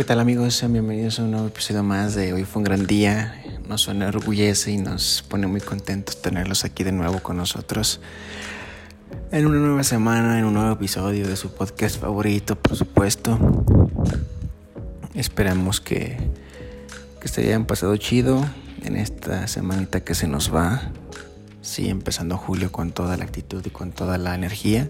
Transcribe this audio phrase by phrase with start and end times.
[0.00, 0.54] ¿Qué tal amigos?
[0.54, 3.44] Sean bienvenidos a un nuevo episodio más de Hoy fue un gran día.
[3.68, 8.00] Nos enorgullece y nos pone muy contentos tenerlos aquí de nuevo con nosotros.
[9.30, 13.38] En una nueva semana, en un nuevo episodio de su podcast favorito, por supuesto.
[15.12, 16.16] Esperamos que,
[17.20, 18.42] que se hayan pasado chido
[18.82, 20.92] en esta semanita que se nos va.
[21.60, 24.88] Sí, empezando julio con toda la actitud y con toda la energía.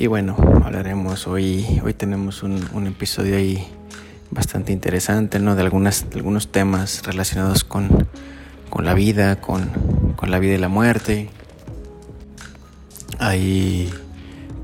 [0.00, 3.68] Y bueno, hablaremos hoy, hoy tenemos un, un episodio ahí
[4.30, 5.56] bastante interesante, ¿no?
[5.56, 8.08] De, algunas, algunos temas relacionados con,
[8.70, 9.68] con la vida, con,
[10.16, 11.28] con, la vida y la muerte.
[13.18, 13.92] Hay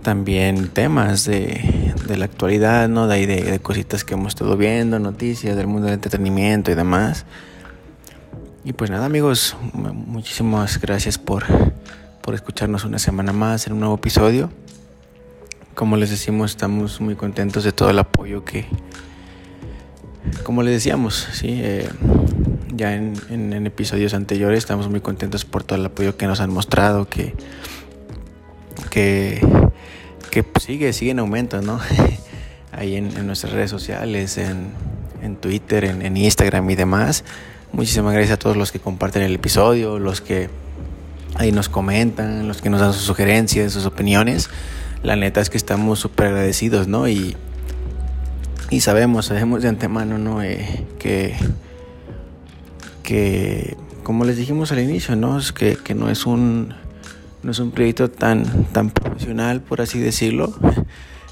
[0.01, 3.07] también temas de, de la actualidad, ¿no?
[3.07, 7.27] De, de, de cositas que hemos estado viendo, noticias del mundo del entretenimiento y demás.
[8.65, 11.45] Y pues nada amigos, muchísimas gracias por,
[12.23, 14.49] por escucharnos una semana más en un nuevo episodio.
[15.77, 18.65] Como les decimos, estamos muy contentos de todo el apoyo que,
[20.43, 21.61] como les decíamos, ¿sí?
[21.63, 21.87] Eh,
[22.75, 27.11] ya en, episodios anteriores estamos muy contentos por todo el apoyo que nos han mostrado,
[27.11, 27.35] que,
[28.89, 29.43] que,
[30.59, 31.79] sigue, sigue en aumento, ¿no?
[32.73, 37.23] Ahí en, en, nuestras redes sociales, en Twitter, en, Instagram y demás.
[37.73, 40.49] Muchísimas gracias a todos los que comparten el episodio, los que
[41.35, 44.49] ahí nos comentan, los que nos dan sus sugerencias, sus opiniones
[45.07, 47.07] la neta es que estamos súper agradecidos, ¿no?
[47.07, 47.37] Y,
[48.71, 50.43] y sabemos, sabemos de antemano, ¿no?
[50.43, 51.37] Eh, que,
[53.05, 55.39] que, como les dijimos al inicio, ¿no?
[55.39, 56.75] Es que, que no es un,
[57.45, 60.53] no es un proyecto tan, tan profesional, por así decirlo.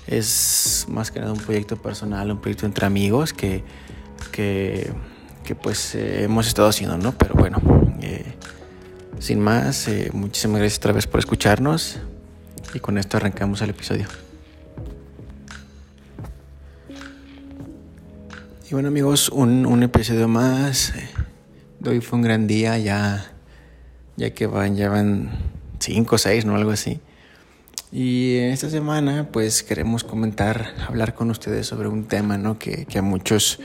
[0.07, 3.65] Es más que nada un proyecto personal, un proyecto entre amigos que,
[4.31, 4.93] que,
[5.43, 7.11] que pues eh, hemos estado haciendo, ¿no?
[7.11, 7.61] Pero bueno,
[8.03, 8.37] eh,
[9.19, 11.99] sin más, muchísimas gracias otra vez por escucharnos.
[12.75, 14.07] Y con esto arrancamos el episodio.
[18.69, 20.93] Y bueno amigos, un, un episodio más.
[21.79, 23.33] De hoy fue un gran día, ya,
[24.17, 25.31] ya que van, ya van
[25.79, 26.57] cinco o seis, ¿no?
[26.57, 27.01] Algo así.
[27.93, 32.59] Y esta semana pues queremos comentar, hablar con ustedes sobre un tema, ¿no?
[32.59, 33.61] Que, que a muchos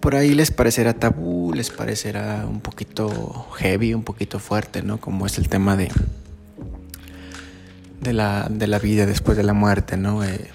[0.00, 4.98] por ahí les parecerá tabú, les parecerá un poquito heavy, un poquito fuerte, ¿no?
[4.98, 5.90] Como es el tema de,
[8.00, 10.24] de la, de la vida después de la muerte, ¿no?
[10.24, 10.50] Eh,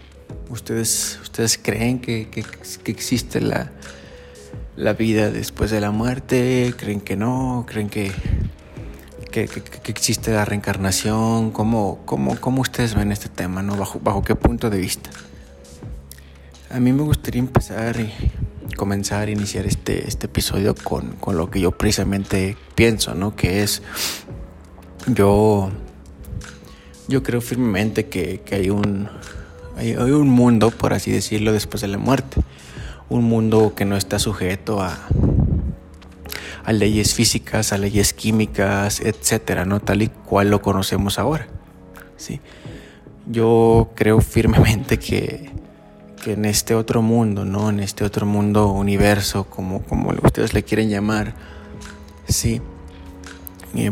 [0.50, 3.72] ¿ustedes, ¿Ustedes creen que, que, que existe la,
[4.76, 6.74] la, vida después de la muerte?
[6.78, 7.66] ¿Creen que no?
[7.68, 8.12] ¿Creen que,
[9.32, 11.52] que, que existe la reencarnación?
[11.52, 13.76] ¿Cómo, cómo, ¿Cómo, ustedes ven este tema, ¿no?
[13.76, 15.12] ¿Bajo, ¿Bajo qué punto de vista?
[16.72, 18.12] A mí me gustaría empezar y
[18.76, 23.36] comenzar, iniciar este, este episodio con, con lo que yo precisamente pienso, ¿no?
[23.36, 23.84] Que es
[25.08, 25.72] yo
[27.08, 29.10] yo creo firmemente que, que hay, un,
[29.78, 32.42] hay, un mundo, por así decirlo, después de la muerte.
[33.10, 34.98] Un mundo que no está sujeto a,
[36.64, 39.80] a leyes físicas, a leyes químicas, etcétera, ¿no?
[39.80, 41.48] Tal y cual lo conocemos ahora.
[42.18, 42.42] ¿sí?
[43.28, 45.52] Yo creo firmemente que,
[46.24, 47.70] que en este otro mundo, ¿no?
[47.70, 51.36] En este otro mundo, universo, como, como ustedes le quieren llamar,
[52.28, 52.62] sí.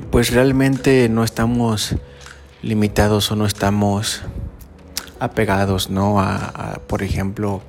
[0.09, 1.95] pues realmente no estamos
[2.63, 4.21] limitados o no estamos
[5.19, 6.19] apegados, ¿no?
[6.19, 7.61] A, por ejemplo,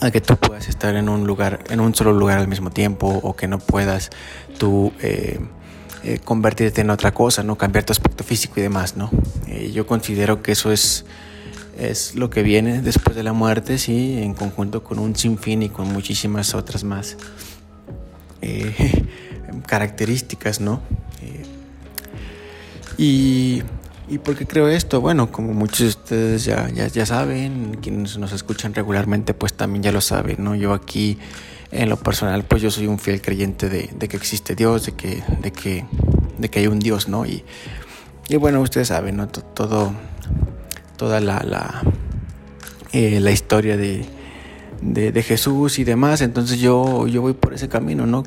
[0.00, 3.20] a que tú puedas estar en un lugar, en un solo lugar al mismo tiempo,
[3.22, 4.10] o que no puedas
[4.58, 5.38] tú eh,
[6.02, 7.56] eh, convertirte en otra cosa, ¿no?
[7.56, 9.10] Cambiar tu aspecto físico y demás, ¿no?
[9.46, 11.04] Eh, yo considero que eso es,
[11.78, 15.68] es lo que viene después de la muerte, sí, en conjunto con un sinfín y
[15.68, 17.16] con muchísimas otras más
[19.66, 20.80] características, ¿no?
[22.98, 23.62] Y,
[24.10, 25.00] ¿Y por qué creo esto?
[25.02, 29.82] Bueno, como muchos de ustedes ya, ya, ya saben, quienes nos escuchan regularmente, pues también
[29.82, 30.54] ya lo saben, ¿no?
[30.54, 31.18] Yo aquí,
[31.70, 34.92] en lo personal, pues yo soy un fiel creyente de, de que existe Dios, de
[34.92, 35.84] que, de, que,
[36.38, 37.26] de que hay un Dios, ¿no?
[37.26, 37.44] Y,
[38.30, 39.28] y bueno, ustedes saben, ¿no?
[39.28, 39.92] Todo,
[40.96, 41.82] toda la, la,
[42.92, 44.06] eh, la historia de,
[44.80, 48.24] de, de, Jesús y demás, entonces yo, yo voy por ese camino, ¿no?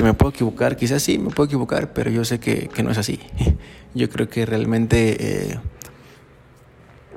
[0.00, 2.90] Que me puedo equivocar, quizás sí, me puedo equivocar, pero yo sé que, que no
[2.90, 3.20] es así.
[3.94, 5.58] Yo creo que realmente, eh,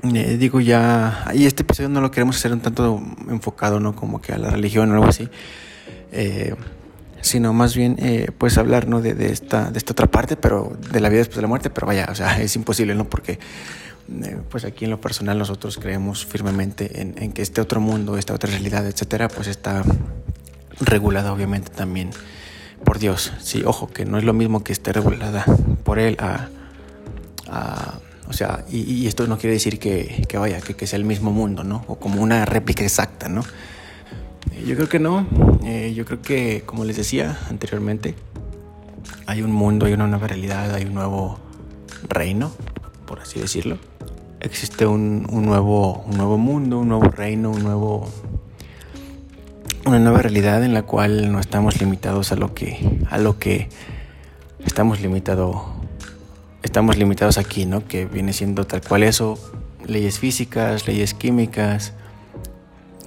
[0.02, 3.96] eh, digo ya, y este episodio no lo queremos hacer un tanto enfocado, ¿no?
[3.96, 5.30] Como que a la religión o algo así,
[6.12, 6.56] eh,
[7.22, 7.96] sino más bien,
[8.36, 9.00] pues hablar, ¿no?
[9.00, 11.86] De, esta, de esta otra parte, pero de la vida después de la muerte, pero
[11.86, 13.08] vaya, o sea, es imposible, ¿no?
[13.08, 13.38] Porque,
[14.50, 18.34] pues aquí en lo personal nosotros creemos firmemente en, en que este otro mundo, esta
[18.34, 19.82] otra realidad, etcétera, pues está
[20.80, 22.10] regulada obviamente también
[22.84, 23.32] por Dios.
[23.40, 25.44] Sí, ojo, que no es lo mismo que esté regulada
[25.84, 26.48] por Él a,
[28.28, 31.64] O sea, y, esto no quiere decir que, vaya, que, que, sea el mismo mundo,
[31.64, 31.84] ¿no?
[31.88, 33.42] O como una réplica exacta, ¿no?
[34.52, 35.26] Eh, yo creo que no.
[35.64, 38.14] Eh, yo creo que, como les decía anteriormente,
[39.26, 41.38] hay un mundo, hay una nueva realidad, hay un nuevo
[42.08, 42.52] reino,
[43.06, 43.78] por así decirlo.
[44.40, 48.10] Existe un, un nuevo, un nuevo mundo, un nuevo reino, un nuevo,
[49.86, 53.68] una nueva realidad en la cual no estamos limitados a lo que, a lo que
[54.64, 55.56] estamos limitados
[56.64, 57.86] estamos limitados aquí, ¿no?
[57.86, 59.38] Que viene siendo tal cual eso,
[59.86, 61.92] leyes físicas, leyes químicas,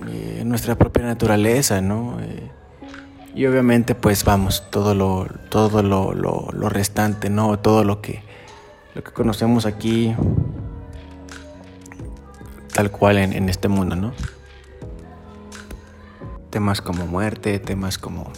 [0.07, 2.19] eh, nuestra propia naturaleza, ¿no?
[2.21, 2.51] Eh,
[3.33, 7.57] y obviamente, pues vamos, todo lo, todo lo, lo, restante, ¿no?
[7.59, 8.21] Todo lo que,
[8.93, 10.15] lo que conocemos aquí,
[12.73, 14.13] tal cual en, en este mundo, ¿no?
[16.49, 18.31] Temas como muerte, temas como,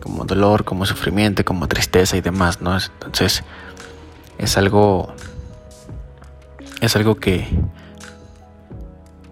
[0.00, 2.76] como dolor, como sufrimiento, como tristeza y demás, ¿no?
[2.76, 3.42] Entonces,
[4.38, 5.14] es algo
[6.80, 7.46] es algo que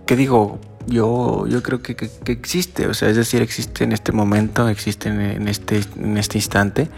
[0.07, 4.13] que digo yo yo creo que, que, existe o sea es decir existe en este
[4.13, 6.89] momento existe en este en este instante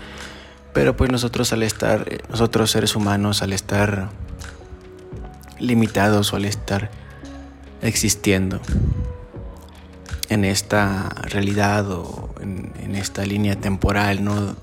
[0.73, 4.11] pero pues nosotros al estar nosotros seres humanos al estar
[5.59, 6.91] limitados o al estar
[7.83, 8.61] existiendo
[10.29, 14.57] en esta realidad o en, esta línea temporal no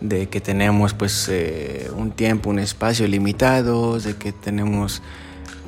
[0.00, 5.02] de que tenemos pues eh, un tiempo, un espacio limitado, de que tenemos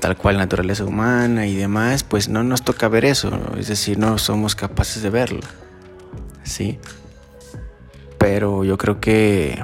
[0.00, 4.18] tal cual naturaleza humana y demás, pues no nos toca ver eso, es decir, no
[4.18, 5.40] somos capaces de verlo,
[6.44, 6.78] ¿sí?
[8.18, 9.60] Pero yo creo que,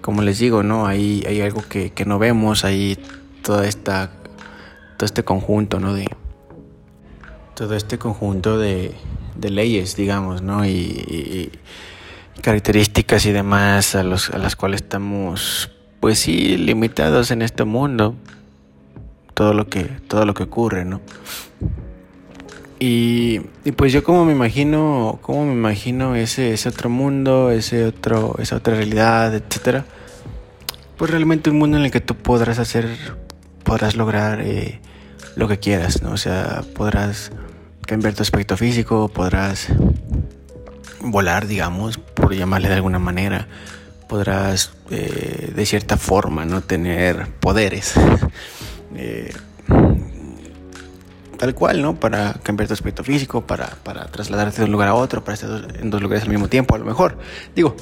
[0.00, 0.86] como les digo, ¿no?
[0.86, 2.98] Hay, hay algo que, no vemos, hay
[3.42, 4.10] toda esta,
[4.96, 5.94] todo este conjunto, ¿no?
[5.94, 6.06] De,
[7.56, 8.94] todo este conjunto de,
[9.40, 10.64] leyes, digamos, ¿no?
[10.64, 11.50] y
[12.42, 15.70] características y demás a, los, a las cuales estamos,
[16.00, 18.14] pues sí, limitados en este mundo.
[19.34, 21.00] Todo lo que, todo lo que ocurre, ¿no?
[22.78, 27.84] Y, y, pues yo como me imagino, como me imagino ese, ese otro mundo, ese
[27.84, 29.84] otro, esa otra realidad, etcétera.
[30.96, 32.88] Pues realmente un mundo en el que tú podrás hacer,
[33.62, 34.80] podrás lograr eh,
[35.36, 36.12] lo que quieras, ¿no?
[36.12, 37.30] O sea, podrás
[37.86, 39.68] cambiar tu aspecto físico, podrás
[41.00, 43.46] volar, digamos, por llamarle de alguna manera,
[44.08, 47.94] podrás eh, de cierta forma no tener poderes.
[48.98, 49.30] Eh,
[51.36, 52.00] tal cual, ¿no?
[52.00, 55.76] Para cambiar tu aspecto físico, para, para trasladarte de un lugar a otro, para estar
[55.78, 57.18] en dos lugares al mismo tiempo, a lo mejor.
[57.54, 57.76] Digo,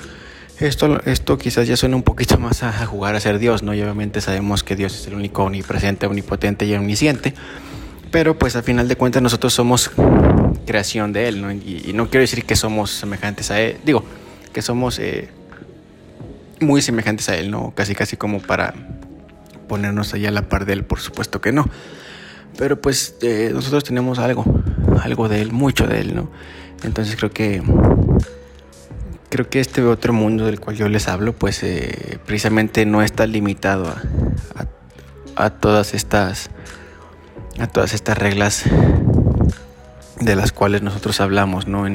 [0.59, 3.75] esto, esto quizás ya suena un poquito más a jugar a ser Dios, ¿no?
[3.75, 7.35] Y obviamente sabemos que Dios es el único omnipresente, omnipotente y omnisciente.
[8.15, 9.91] Pero pues al final de cuentas nosotros somos
[10.67, 11.51] creación de Él, ¿no?
[11.51, 14.05] Y, no quiero decir que somos semejantes a Él, digo,
[14.53, 15.31] que somos eh,
[16.61, 17.73] muy semejantes a Él, ¿no?
[17.75, 18.73] Casi, casi como para
[19.67, 21.69] ponernos allá a la par de Él, por supuesto que no.
[22.57, 24.45] Pero pues eh, nosotros tenemos algo,
[25.03, 26.31] algo de Él, mucho de Él, ¿no?
[26.85, 27.65] Entonces creo que
[29.29, 33.27] creo que este otro mundo del cual yo les hablo, pues eh, precisamente no está
[33.27, 36.51] limitado a, a, todas estas
[37.59, 38.65] a todas estas reglas
[40.21, 41.87] de las cuales nosotros hablamos, ¿no?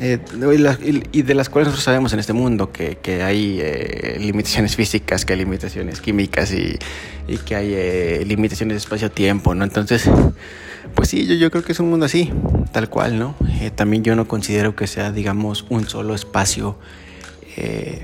[0.00, 0.20] Eh,
[1.10, 5.24] y de las cuales nosotros sabemos en este mundo que, que hay eh, limitaciones físicas,
[5.24, 6.78] que hay limitaciones químicas y,
[7.26, 9.64] y que hay eh, limitaciones de espacio-tiempo, ¿no?
[9.64, 10.08] Entonces,
[10.94, 12.32] pues sí, yo, yo creo que es un mundo así,
[12.72, 13.34] tal cual, ¿no?
[13.74, 16.78] también yo no considero que sea, digamos, un solo espacio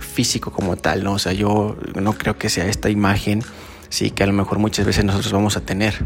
[0.00, 1.12] físico como tal, ¿no?
[1.12, 3.40] O sea, yo no creo que sea esta imagen,
[3.88, 6.02] sí, que a lo mejor muchas veces nosotros vamos a tener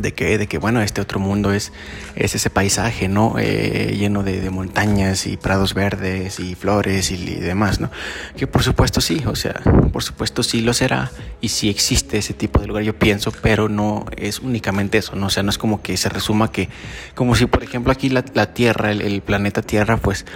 [0.00, 1.72] de que, de que bueno, este otro mundo es,
[2.16, 3.36] es ese paisaje, ¿no?
[3.38, 7.90] Eh, lleno de, montañas y prados verdes y flores y, demás, ¿no?
[8.36, 9.60] Que por supuesto sí, o sea,
[9.92, 11.10] por supuesto sí lo será
[11.40, 15.26] y sí existe ese tipo de lugar, yo pienso, pero no es únicamente eso, ¿no?
[15.26, 16.68] O sea, no es como que se resuma que,
[17.14, 18.22] como si por ejemplo aquí la,
[18.52, 20.26] Tierra, el, planeta Tierra, pues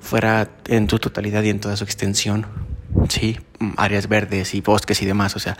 [0.00, 2.46] fuera en su totalidad y en toda su extensión,
[3.08, 3.38] sí,
[3.76, 5.56] áreas verdes y bosques y demás, o sea,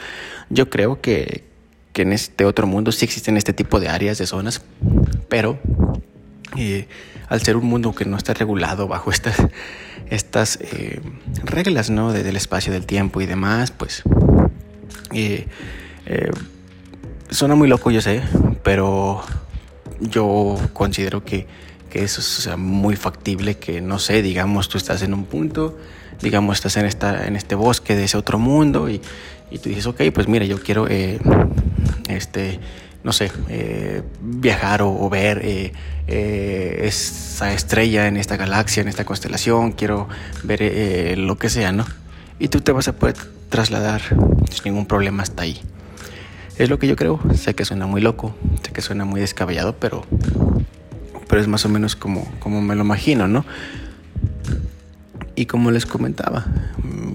[0.50, 1.44] yo creo que,
[1.92, 4.62] que en este otro mundo sí existen este tipo de áreas, de zonas,
[5.28, 5.58] pero
[6.56, 6.86] eh,
[7.28, 9.36] al ser un mundo que no está regulado bajo estas,
[10.10, 11.00] estas eh,
[11.44, 12.12] reglas ¿no?
[12.12, 14.02] del espacio, del tiempo y demás, pues
[15.12, 15.46] eh,
[17.30, 18.22] suena muy loco, yo sé,
[18.62, 19.22] pero
[20.00, 21.46] yo considero que,
[21.90, 25.78] que eso es muy factible, que no sé, digamos, tú estás en un punto,
[26.22, 29.00] digamos, estás en, esta, en este bosque de ese otro mundo y,
[29.50, 30.86] y tú dices, ok, pues mira, yo quiero
[32.08, 32.60] este,
[33.04, 35.72] no sé, eh, viajar o, ver eh,
[36.06, 40.08] eh, esa estrella en esta galaxia, en esta constelación, quiero
[40.44, 41.84] ver lo que sea, ¿no?
[42.42, 43.14] y tú te vas a poder
[43.50, 44.02] trasladar
[44.50, 45.60] sin ningún problema hasta ahí.
[46.58, 47.20] Es lo que yo creo.
[47.34, 50.04] Sé que suena muy loco, sé que suena muy descabellado, pero,
[51.28, 53.44] pero es más o menos como, como me lo imagino, ¿no?
[55.34, 56.46] Y como les comentaba,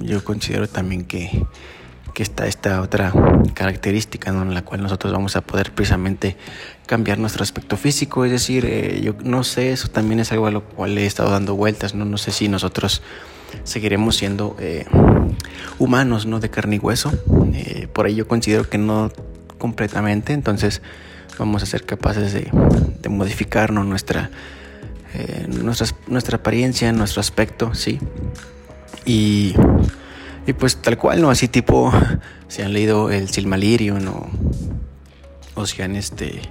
[0.02, 1.46] yo considero también que,
[2.14, 3.14] que está esta otra
[3.54, 6.36] característica en la cual nosotros vamos a poder precisamente
[6.86, 8.26] cambiar nuestro aspecto físico.
[8.26, 11.30] Es decir, eh, yo no sé, eso también es algo a lo cual he estado
[11.30, 13.02] dando vueltas, no, no sé si nosotros
[13.64, 14.86] seguiremos siendo eh,
[15.80, 16.40] humanos, ¿no?
[16.40, 17.12] De carne y hueso.
[17.54, 19.12] Eh, por ahí yo considero que no
[19.58, 20.82] completamente, entonces
[21.38, 22.50] vamos a ser capaces de,
[23.10, 24.32] modificarnos nuestra,
[25.18, 25.48] eh,
[26.08, 28.00] nuestra, apariencia, nuestro aspecto, ¿sí?
[29.06, 29.56] Y,
[30.46, 31.30] y, pues tal cual, ¿no?
[31.30, 31.92] Así tipo,
[32.48, 34.28] si han leído el Silmarillion o,
[35.56, 36.42] o si han, este,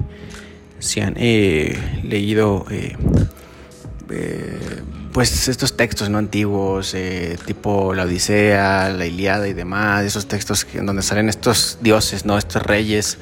[0.78, 2.66] si han leído
[5.16, 10.66] pues estos textos no antiguos, eh, tipo la Odisea, la Iliada y demás, esos textos
[10.74, 13.16] en donde salen estos dioses, no, estos reyes,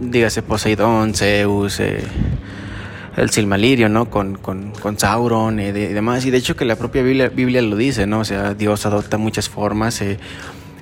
[0.00, 2.02] dígase Poseidón, Zeus, eh,
[3.16, 4.10] el Silmalirio, ¿no?
[4.10, 6.24] Con, con, con Sauron y, demás.
[6.26, 8.20] Y de hecho que la propia Biblia, Biblia, lo dice, ¿no?
[8.20, 10.00] O sea, Dios adopta muchas formas.
[10.00, 10.18] Eh.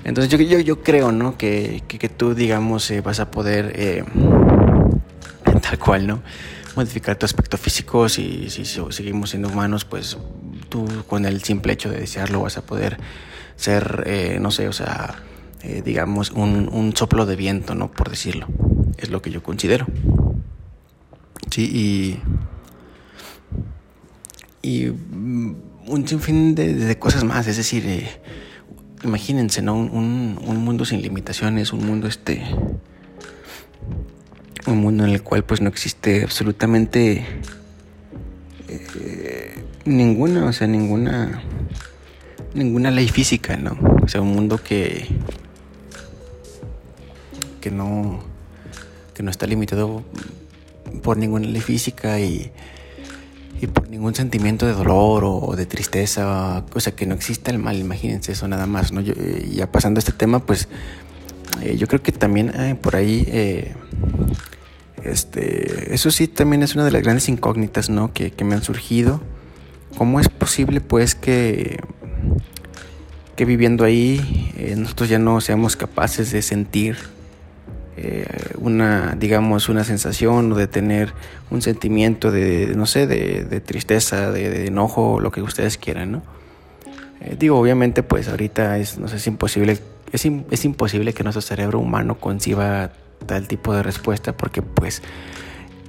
[0.05, 1.37] Entonces yo, yo, yo, creo, ¿no?
[1.37, 4.05] Que, que, que tú, digamos, vas a poder,
[5.63, 6.23] tal cual, ¿no?
[6.77, 8.09] modificar tu aspecto físico.
[8.09, 10.17] Si, si, seguimos siendo humanos, pues
[10.69, 12.99] tú con el simple hecho de desearlo vas a poder
[13.57, 15.17] ser, eh, no sé, o sea,
[15.63, 17.91] eh, digamos, un, un, soplo de viento, ¿no?
[17.91, 18.47] Por decirlo.
[18.99, 19.87] Es lo que yo considero.
[21.51, 22.21] Sí, y.
[24.65, 24.87] Y
[25.87, 28.09] un sinfín de, de cosas más, es decir, eh,
[29.05, 29.75] imagínense, ¿no?
[29.75, 32.43] Un, un, mundo sin limitaciones, un mundo este
[34.67, 37.27] un mundo en el cual pues no existe absolutamente
[38.69, 41.43] eh, ninguna, o sea, ninguna
[42.55, 43.77] ninguna ley física, ¿no?
[44.03, 45.09] O sea, un mundo que
[47.61, 48.23] que no
[49.15, 50.05] que no está limitado
[51.03, 52.51] por ninguna ley física y,
[53.61, 57.59] y por ningún sentimiento de dolor o de tristeza, o sea, que no exista el
[57.59, 59.01] mal, imagínense eso nada más, ¿no?
[59.01, 60.69] Yo, eh, ya pasando a este tema, pues
[61.63, 63.27] eh, yo creo que también por ahí
[65.05, 68.13] este, eso sí también es una de las grandes incógnitas, ¿no?
[68.13, 69.21] Que, me han surgido.
[69.97, 71.81] ¿Cómo es posible, pues, que,
[73.37, 76.97] que viviendo ahí eh, nosotros ya no seamos capaces de sentir
[77.97, 78.27] eh,
[78.59, 81.13] una, digamos, una sensación o de tener
[81.51, 86.23] un sentimiento de, no sé, de, tristeza, de, enojo, lo que ustedes quieran, ¿no?
[87.21, 89.79] Eh, digo, obviamente, pues ahorita es, no sé, es imposible,
[90.13, 92.91] es, es imposible que nuestro cerebro humano conciba
[93.27, 95.03] tal tipo de respuesta porque pues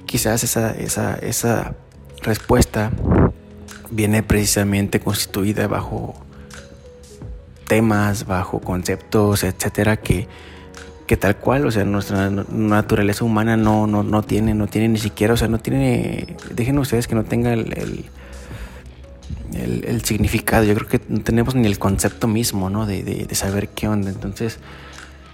[0.06, 1.74] quizás esa, esa, esa
[2.22, 2.92] respuesta
[3.90, 6.14] viene precisamente constituida bajo
[7.66, 10.28] temas, bajo conceptos, etcétera, que,
[11.06, 14.98] que tal cual, o sea, nuestra naturaleza humana no, no, no tiene, no tiene ni
[14.98, 18.04] siquiera, o sea, no tiene, dejen ustedes que no tenga el,
[19.52, 22.86] el, significado, yo creo que no tenemos ni el concepto mismo, ¿no?
[22.86, 24.58] De, de, saber qué onda, entonces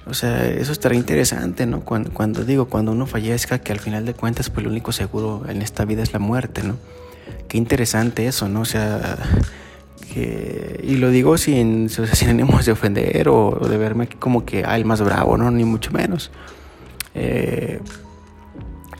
[0.06, 1.82] o sea, eso estaría interesante, ¿no?
[1.82, 5.62] Cuando, digo, cuando uno fallezca, que al final de cuentas, pues lo único seguro en
[5.62, 6.76] esta vida es la muerte, ¿no?
[7.48, 8.62] Qué interesante eso, ¿no?
[8.62, 9.18] O sea,
[10.00, 14.76] que, y lo digo sin, sin ánimos de ofender o, de verme como que, ah,
[14.76, 15.50] el más bravo, ¿no?
[15.50, 16.30] Ni mucho menos.
[17.14, 17.80] Eh,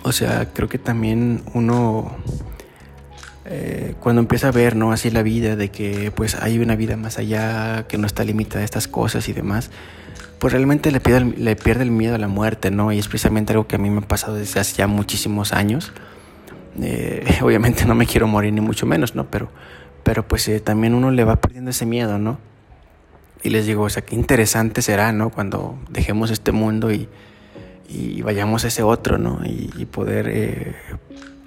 [0.03, 2.17] o sea, creo que también uno,
[3.45, 4.93] eh, cuando empieza a ver, ¿no?
[4.93, 8.61] Así la vida, de que pues hay una vida más allá, que no está limitada
[8.61, 9.71] a estas cosas y demás
[10.41, 12.91] pues realmente le pierde, le pierde el miedo a la muerte, ¿no?
[12.93, 15.93] Y es precisamente algo que a mí me ha pasado desde hace ya muchísimos años.
[16.81, 19.31] Eh, obviamente no me quiero morir ni mucho menos, ¿no?
[19.31, 19.51] Pero,
[20.03, 22.39] pero pues eh, también uno le va perdiendo ese miedo, ¿no?
[23.43, 25.31] Y les digo, o sea, qué interesante será, ¿no?
[25.31, 27.09] Cuando dejemos este mundo y,
[27.89, 29.41] y vayamos a ese otro, ¿no?
[29.45, 30.75] Y, poder, eh,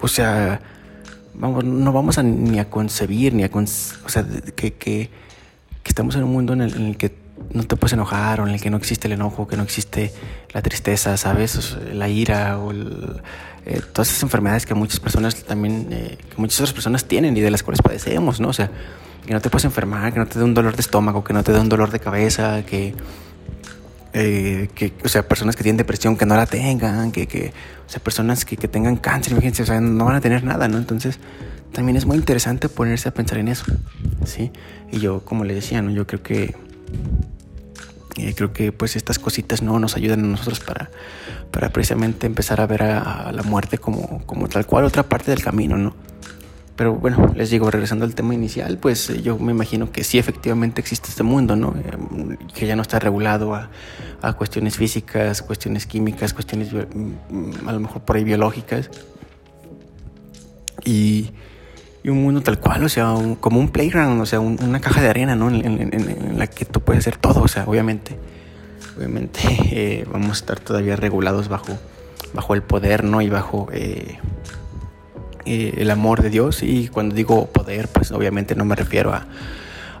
[0.00, 0.60] o sea,
[1.34, 5.10] vamos, no vamos a, ni a concebir, ni a, o sea, que, que, que,
[5.88, 7.14] estamos en un mundo en el, en el que
[7.52, 10.12] no te puedes enojar o en el que no existe el enojo, que no existe
[10.52, 11.76] la tristeza, ¿sabes?
[11.92, 12.72] la ira o
[13.66, 17.40] eh, todas esas enfermedades que muchas personas también, eh, que muchas otras personas tienen y
[17.40, 18.48] de las cuales padecemos, ¿no?
[18.48, 18.70] O sea,
[19.26, 21.42] que no te puedes enfermar, que no te dé un dolor de estómago, que no
[21.42, 22.94] te dé un dolor de cabeza, que,
[24.12, 27.52] eh, que o sea, personas que tienen depresión que no la tengan, que, que
[27.86, 30.68] o sea, personas que, que tengan cáncer, imagínense, o sea, no van a tener nada,
[30.68, 30.76] ¿no?
[30.76, 31.18] Entonces,
[31.72, 33.64] también es muy interesante ponerse a pensar en eso,
[34.26, 34.52] ¿sí?
[34.92, 35.90] Y yo, como le decía, ¿no?
[35.90, 36.54] Yo creo que
[38.16, 40.90] eh, creo que pues estas cositas no nos ayudan a nosotros para,
[41.50, 45.42] para precisamente empezar a ver a, la muerte como, como tal cual otra parte del
[45.42, 45.94] camino, ¿no?
[46.76, 50.18] pero bueno, les digo, regresando al tema inicial, pues eh, yo me imagino que sí
[50.18, 51.74] efectivamente existe este mundo, ¿no?
[51.76, 53.70] Eh, que ya no está regulado a,
[54.22, 58.90] a, cuestiones físicas, cuestiones químicas, cuestiones mm, a lo mejor por ahí biológicas.
[60.84, 61.30] Y,
[62.04, 65.08] y un mundo tal cual, o sea, como un playground, o sea, una caja de
[65.08, 65.48] arena, ¿no?
[65.48, 68.18] En, la que tú puedes hacer todo, o sea, obviamente,
[68.94, 69.40] obviamente
[69.72, 71.78] eh, vamos a estar todavía regulados bajo,
[72.34, 73.22] bajo el poder, ¿no?
[73.22, 74.18] Y bajo eh,
[75.46, 76.62] eh, el amor de Dios.
[76.62, 79.26] Y cuando digo poder, pues obviamente no me refiero a,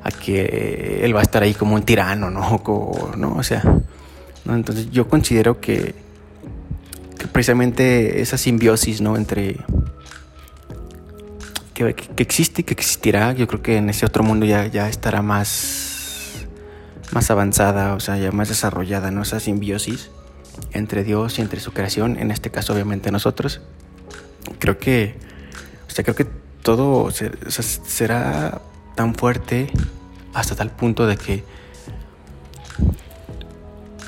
[0.02, 2.56] a que Él va a estar ahí como un tirano, ¿no?
[2.66, 3.34] O, ¿no?
[3.36, 3.62] o sea,
[4.44, 4.54] ¿no?
[4.54, 5.94] entonces yo considero que
[7.32, 9.16] precisamente esa simbiosis, ¿no?
[9.16, 9.56] Entre
[11.74, 15.20] que, existe y que existirá, yo creo que en ese otro mundo ya, ya estará
[15.22, 16.46] más,
[17.12, 19.22] más avanzada, o sea, ya más desarrollada, ¿no?
[19.22, 20.10] Esa simbiosis
[20.72, 23.60] entre Dios y entre su creación, en este caso obviamente nosotros.
[24.58, 25.16] Creo que,
[25.88, 26.26] o sea, creo que
[26.62, 28.60] todo será
[28.94, 29.70] tan fuerte
[30.32, 31.44] hasta tal punto de que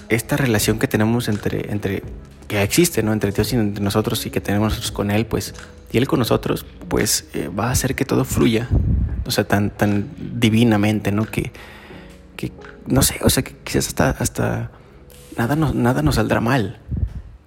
[0.08, 2.02] esta relación que tenemos entre, entre
[2.46, 3.12] que existe, ¿no?
[3.12, 5.54] Entre Dios y entre nosotros y que tenemos nosotros con Él, pues,
[5.92, 8.68] y Él con nosotros, pues eh, va a hacer que todo fluya,
[9.24, 11.26] o sea, tan, tan divinamente, ¿no?
[11.26, 11.52] Que,
[12.36, 12.52] que,
[12.86, 14.70] no sé, o sea, que quizás hasta, hasta
[15.36, 16.78] nada, nos, nada saldrá mal,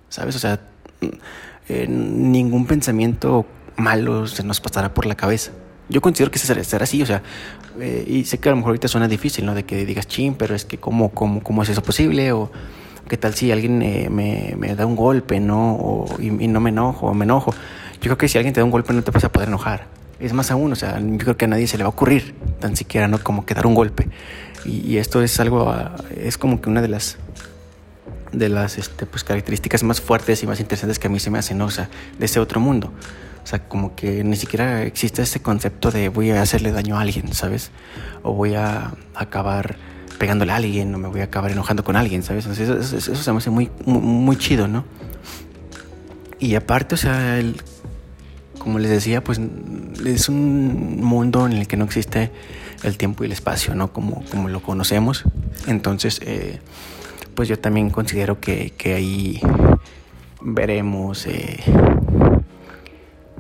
[0.10, 0.36] ¿sabes?
[0.36, 0.60] O sea,
[1.70, 3.46] eh, ningún pensamiento
[3.78, 5.52] malo se nos pasará por la cabeza.
[5.88, 7.24] Yo considero que será, será así, o sea,
[7.80, 9.56] eh, y sé que a lo mejor ahorita suena difícil, ¿no?
[9.56, 12.52] De que digas, chin, pero es que cómo, cómo, cómo es eso posible, o
[13.10, 15.74] qué tal si alguien eh, me, me, da un golpe, ¿no?
[15.74, 17.52] O, y, y, no me enojo, o me enojo.
[17.96, 19.88] Yo creo que si alguien te da un golpe no te vas a poder enojar.
[20.22, 22.36] Es más aún, o sea, yo creo que a nadie se le va a ocurrir,
[22.60, 23.20] tan siquiera, ¿no?
[23.20, 24.08] Como que dar un golpe.
[24.64, 25.76] Y, y esto es algo,
[26.16, 27.18] es como que una de las
[28.32, 31.40] de las este, pues, características más fuertes y más interesantes que a mí se me
[31.40, 31.66] hacen, ¿no?
[31.66, 32.92] o sea, de ese otro mundo.
[33.44, 37.02] O sea, como que ni siquiera existe ese concepto de voy a hacerle daño a
[37.02, 37.72] alguien, ¿sabes?
[38.22, 39.78] O voy a acabar
[40.20, 42.46] pegándole a alguien o me voy a acabar enojando con alguien, ¿sabes?
[42.46, 44.84] Eso, eso, eso se me hace muy, muy, muy, chido, ¿no?
[46.40, 47.56] Y aparte, o sea, el,
[48.60, 49.40] como les decía, pues
[50.06, 52.32] es un mundo en el que no existe
[52.84, 53.92] el tiempo y el espacio, ¿no?
[53.92, 55.24] Como, como lo conocemos.
[55.68, 56.60] Entonces, eh,
[57.34, 59.42] pues yo también considero que, que ahí
[60.42, 61.26] veremos...
[61.26, 61.60] Eh,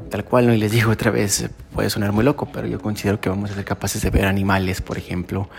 [0.10, 0.54] tal cual, ¿no?
[0.54, 3.56] Y les digo otra vez, puede sonar muy loco, pero yo considero que vamos a
[3.56, 5.50] ser capaces de ver animales, por ejemplo,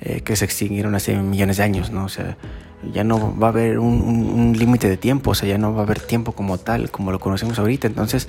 [0.00, 2.04] eh, que se extinguieron hace millones de años, ¿no?
[2.04, 2.36] O sea,
[2.92, 5.82] ya no va a haber un, límite de tiempo, o sea, ya no va a
[5.84, 7.86] haber tiempo como tal, como lo conocemos ahorita.
[7.86, 8.28] Entonces,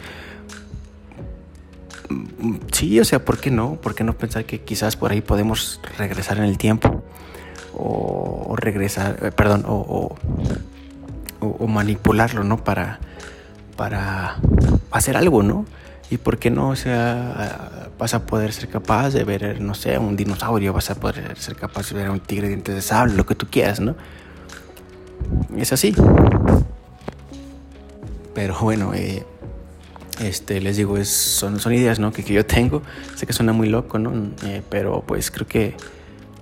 [2.71, 3.75] sí, o sea, ¿por qué no?
[3.75, 7.03] ¿Por qué no pensar que quizás por ahí podemos regresar en el tiempo?
[7.73, 10.17] O, o regresar, eh, perdón, o,
[11.39, 12.63] o, o manipularlo, ¿no?
[12.63, 12.99] Para,
[13.79, 14.35] para
[14.91, 15.65] hacer algo, ¿no?
[16.09, 19.97] Y por qué no, o sea, vas a poder ser capaz de ver, no sé,
[19.97, 23.13] un dinosaurio, vas a poder ser capaz de ver un tigre de dientes de sable,
[23.13, 23.95] lo que tú quieras, ¿no?
[25.55, 25.95] Es así.
[28.33, 29.25] Pero bueno, eh,
[30.19, 32.11] este, les digo, es, son, son ideas, ¿no?
[32.11, 32.81] Que, que, yo tengo.
[33.15, 34.11] Sé que suena muy loco, ¿no?
[34.43, 35.77] Eh, pero pues creo que,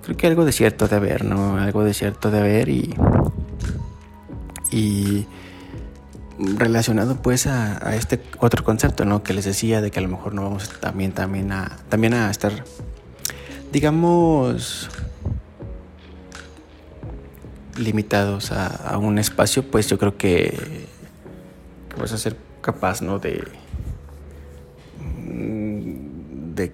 [0.02, 1.56] creo que algo de cierto de haber, ¿no?
[1.56, 2.96] Algo de cierto de haber y...
[4.72, 5.28] Y
[6.38, 9.22] relacionado pues a, este otro concepto, ¿no?
[9.22, 12.30] Que les decía de que a lo mejor no vamos también, también, a, también a
[12.30, 12.52] estar,
[13.72, 14.88] digamos,
[17.76, 20.86] limitados a, un espacio, pues yo creo que,
[21.98, 23.18] vas a ser capaz, ¿no?
[23.18, 23.44] De,
[26.54, 26.72] de,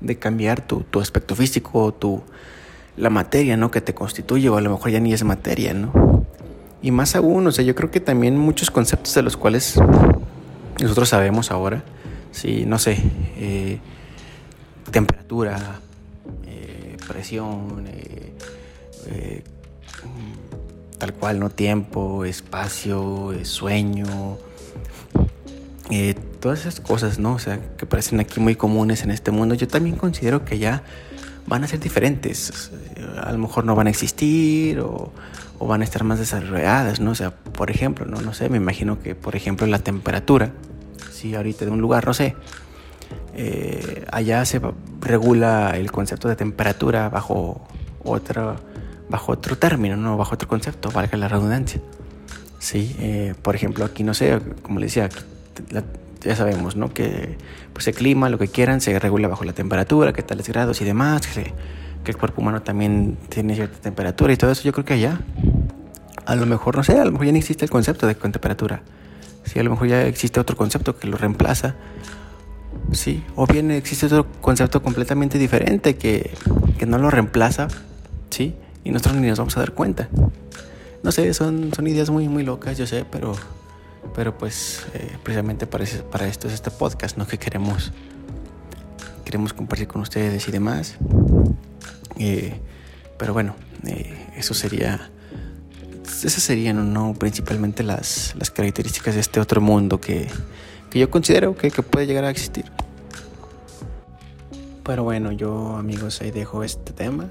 [0.00, 2.22] de cambiar tu, tu, aspecto físico, tu,
[2.96, 3.70] la materia, ¿no?
[3.70, 6.25] Que te constituye, o a lo mejor ya ni es materia, ¿no?
[6.82, 9.78] Y más aún, o sea, yo creo que también muchos conceptos de los cuales
[10.80, 11.82] nosotros sabemos ahora,
[12.32, 12.98] sí, no sé,
[13.38, 13.78] eh,
[14.90, 15.80] temperatura,
[16.46, 19.42] eh, presión, eh,
[20.98, 21.50] tal cual, ¿no?
[21.50, 24.38] Tiempo, espacio, sueño,
[26.40, 27.34] todas esas cosas, ¿no?
[27.34, 30.82] O sea, que parecen aquí muy comunes en este mundo, yo también considero que ya
[31.46, 32.70] van a ser diferentes.
[33.22, 35.12] A lo mejor no van a existir o,
[35.58, 37.12] o, van a estar más desarrolladas, ¿no?
[37.12, 40.52] O sea, por ejemplo, no, no sé, me imagino que, por ejemplo, la temperatura,
[41.10, 42.36] si ahorita de un lugar, no sé,
[43.34, 44.60] eh, allá se
[45.00, 47.66] regula el concepto de temperatura bajo
[48.02, 48.56] otro,
[49.08, 50.16] bajo otro término, ¿no?
[50.16, 51.80] Bajo otro concepto, valga la redundancia.
[52.58, 55.08] Sí, eh, por ejemplo, aquí, no sé, como le decía,
[55.70, 55.84] la,
[56.22, 56.92] ya sabemos, ¿no?
[56.92, 57.36] Que
[57.72, 60.84] pues el clima, lo que quieran, se regula bajo la temperatura, qué tales grados y
[60.84, 61.52] demás, que,
[62.06, 65.20] que, el cuerpo humano también tiene cierta temperatura y todo eso, yo creo que allá,
[66.24, 68.82] a lo mejor, no sé, a lo mejor ya no existe el concepto de temperatura.
[69.44, 71.76] Sí, a lo mejor ya existe otro concepto que lo reemplaza.
[72.92, 73.24] ¿sí?
[73.34, 76.30] O bien existe otro concepto completamente diferente que,
[76.78, 77.68] que no lo reemplaza,
[78.30, 78.54] ¿sí?
[78.84, 80.08] Y nosotros ni nos vamos a dar cuenta.
[81.02, 83.34] No sé, son, son ideas muy, muy locas, yo sé, pero,
[84.14, 87.26] pero pues eh, precisamente para, para esto es este podcast, ¿no?
[87.26, 87.92] Que queremos,
[89.24, 90.96] queremos compartir con ustedes y demás.
[92.18, 92.60] Eh,
[93.18, 95.10] pero bueno, eh, eso sería
[96.24, 100.28] esas serían no principalmente las, las características de este otro mundo que,
[100.90, 102.64] que yo considero que, que, puede llegar a existir.
[104.84, 107.28] Pero bueno, yo amigos ahí dejo este tema.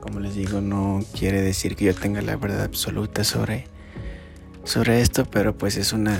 [0.00, 3.66] Como les digo, no quiere decir que yo tenga la verdad absoluta sobre,
[4.62, 6.18] sobre esto, pero pues es una,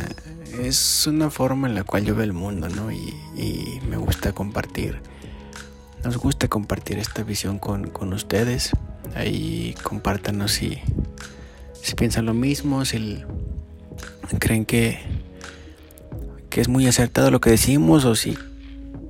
[0.61, 2.91] es una forma en la cual yo veo el mundo, ¿no?
[2.91, 5.01] Y, y me gusta compartir,
[6.05, 8.71] nos gusta compartir esta visión con, con ustedes.
[9.15, 10.81] Ahí compártanos si
[11.85, 13.23] si piensan lo mismo, si
[14.39, 15.01] creen que,
[16.49, 18.39] que es muy acertado lo que decimos o si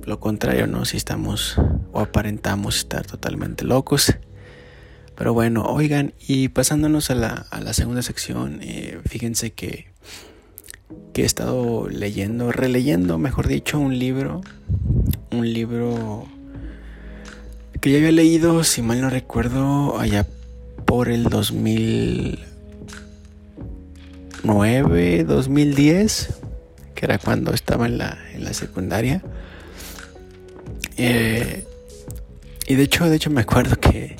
[0.03, 0.83] lo contrario, ¿no?
[0.83, 1.55] Si estamos
[1.93, 4.17] o aparentamos estar totalmente locos.
[5.15, 9.87] Pero bueno, oigan, y pasándonos a la, a la segunda sección, eh, fíjense que,
[11.13, 14.41] que he estado leyendo, releyendo, mejor dicho, un libro,
[15.31, 16.27] un libro
[17.81, 20.25] que ya había leído, si mal no recuerdo, allá
[20.85, 22.55] por el 2000.
[24.45, 26.29] 2009, 2010,
[26.93, 29.23] que era cuando estaba en la, en la secundaria.
[30.97, 31.65] Eh,
[32.67, 34.17] y de hecho, de hecho me acuerdo que,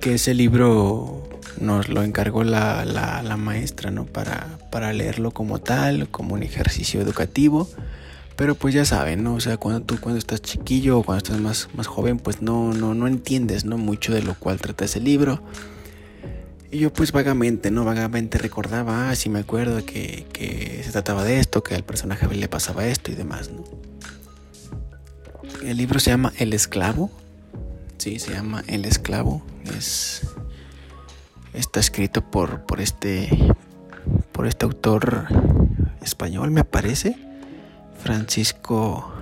[0.00, 1.28] que ese libro
[1.60, 4.06] nos lo encargó la, la, maestra, ¿no?
[4.06, 7.68] Para, para leerlo como tal, como un ejercicio educativo.
[8.36, 9.34] Pero pues ya saben, ¿no?
[9.34, 12.74] O sea, cuando tú cuando estás chiquillo o cuando estás más, más joven, pues no,
[12.74, 13.78] no, no entiendes, ¿no?
[13.78, 15.42] Mucho de lo cual trata ese libro.
[16.70, 17.84] Y yo pues vagamente, ¿no?
[17.84, 22.26] Vagamente recordaba, ah, sí me acuerdo que, que se trataba de esto, que al personaje
[22.28, 23.64] le pasaba esto y demás, ¿no?
[25.62, 27.10] El libro se llama El Esclavo.
[27.96, 29.42] Sí, se llama El Esclavo.
[29.76, 30.22] Es.
[31.54, 33.30] Está escrito por, por este.
[34.32, 35.26] por este autor
[36.02, 37.25] español, me parece.
[38.06, 39.12] Francisco.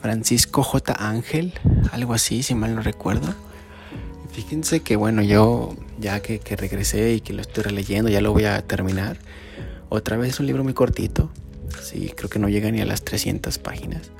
[0.00, 0.96] Francisco J.
[0.98, 1.52] Ángel,
[1.92, 3.34] algo así, si mal no recuerdo.
[4.32, 8.46] Fíjense que bueno, yo ya que, regresé y que lo estoy releyendo, ya lo voy
[8.46, 9.18] a terminar.
[9.90, 11.30] Otra vez es un libro muy cortito,
[11.82, 14.10] sí, creo que no llega ni a las 300 páginas.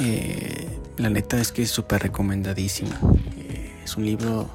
[0.00, 2.90] Eh, la neta es que es súper recomendadísimo.
[3.38, 4.50] Eh, es un libro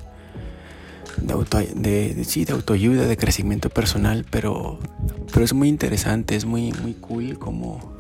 [1.16, 4.80] de, auto, de autoayuda, de crecimiento personal, pero,
[5.32, 7.94] pero es muy interesante, es muy, muy cool como,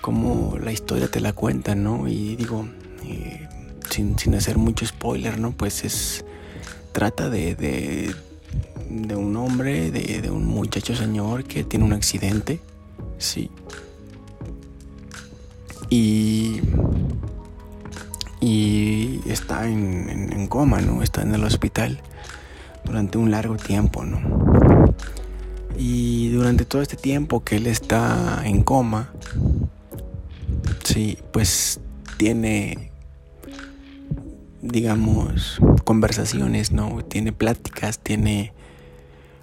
[0.00, 2.08] como la historia te la cuenta, ¿no?
[2.08, 2.68] Y digo,
[3.04, 3.48] eh,
[3.90, 5.52] sin, hacer mucho spoiler, ¿no?
[5.52, 6.24] Pues es.
[6.92, 12.60] Trata de, de, un hombre, de, de, un muchacho señor que tiene un accidente,
[13.18, 13.50] sí.
[15.90, 16.60] Y.
[18.40, 21.02] Y está en coma, ¿no?
[21.02, 22.00] Está en el hospital
[22.84, 24.53] durante un largo tiempo, ¿no?
[25.76, 29.12] Y durante todo este tiempo que él está en coma,
[30.84, 31.80] sí, pues
[32.16, 32.92] tiene
[34.64, 37.04] digamos, conversaciones, ¿no?
[37.04, 38.52] Tiene pláticas, tiene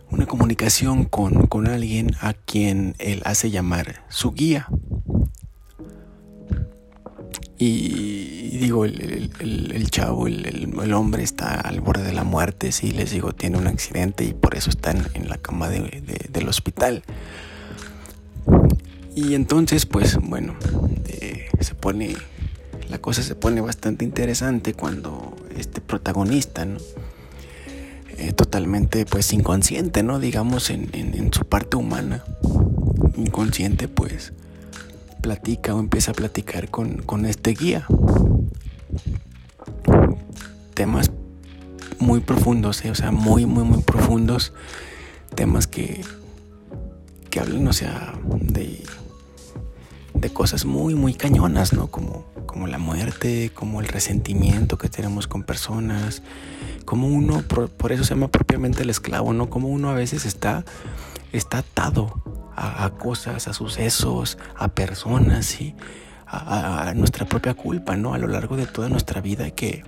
[0.10, 4.68] una comunicación con, con alguien a quien él hace llamar su guía.
[7.64, 13.12] Y digo, el, el, chavo, el, hombre está al borde de la muerte, sí, les
[13.12, 17.04] digo, tiene un accidente y por eso está en, la cama de, del hospital.
[19.14, 20.56] Y entonces, pues bueno,
[21.08, 22.16] eh, se pone
[22.90, 26.78] la cosa se pone bastante interesante cuando este protagonista, ¿no?
[28.18, 30.20] Eh, totalmente pues inconsciente, ¿no?
[30.20, 32.24] Digamos en, su parte humana,
[33.16, 34.34] inconsciente pues
[35.22, 37.86] platica o empieza a platicar con, este guía.
[40.74, 41.12] Temas
[42.00, 42.92] muy profundos, ¿eh?
[42.92, 44.54] o sea, muy, muy, muy profundos.
[45.36, 46.02] Temas que,
[47.30, 48.84] que hablan, o sea, de,
[50.14, 51.88] de cosas muy, muy cañonas, ¿no?
[51.88, 56.22] Como como la muerte, como el resentimiento que tenemos con personas,
[56.84, 59.50] como uno, por, eso se llama propiamente el esclavo, ¿no?
[59.50, 60.66] Como uno a veces está,
[61.32, 65.76] está atado a, cosas, a sucesos, a personas, ¿sí?
[66.28, 68.14] A, nuestra propia culpa, ¿no?
[68.14, 69.84] A lo largo de toda nuestra vida que,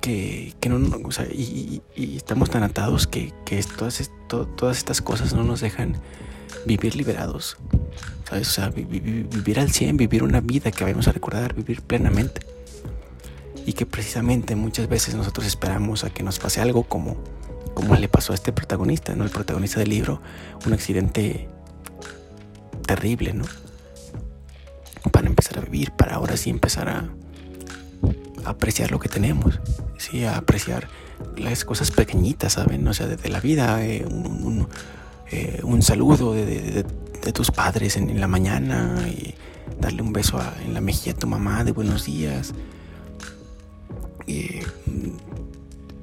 [0.00, 0.98] que, que no,
[1.32, 5.96] y, estamos tan atados que, que todas, todas estas cosas no nos dejan
[6.66, 7.56] vivir liberados.
[8.28, 8.48] ¿Sabes?
[8.48, 12.40] O sea, vivir al 100, vivir una vida que vamos a recordar, vivir plenamente.
[13.64, 17.16] Y que precisamente muchas veces nosotros esperamos a que nos pase algo como,
[17.74, 19.24] como le pasó a este protagonista, ¿no?
[19.24, 20.20] El protagonista del libro,
[20.66, 21.48] un accidente
[22.82, 23.44] terrible, ¿no?
[25.10, 27.08] Para empezar a vivir, para ahora sí empezar a,
[28.44, 29.60] apreciar lo que tenemos,
[29.98, 30.88] sí, a apreciar
[31.36, 32.86] las cosas pequeñitas, ¿saben?
[32.88, 34.68] O sea, desde la vida, eh, un,
[35.30, 36.84] eh, saludo de,
[37.32, 39.34] tus padres en, la mañana y
[39.80, 42.52] darle un beso en la mejilla a tu mamá de buenos días.
[44.26, 44.64] Eh,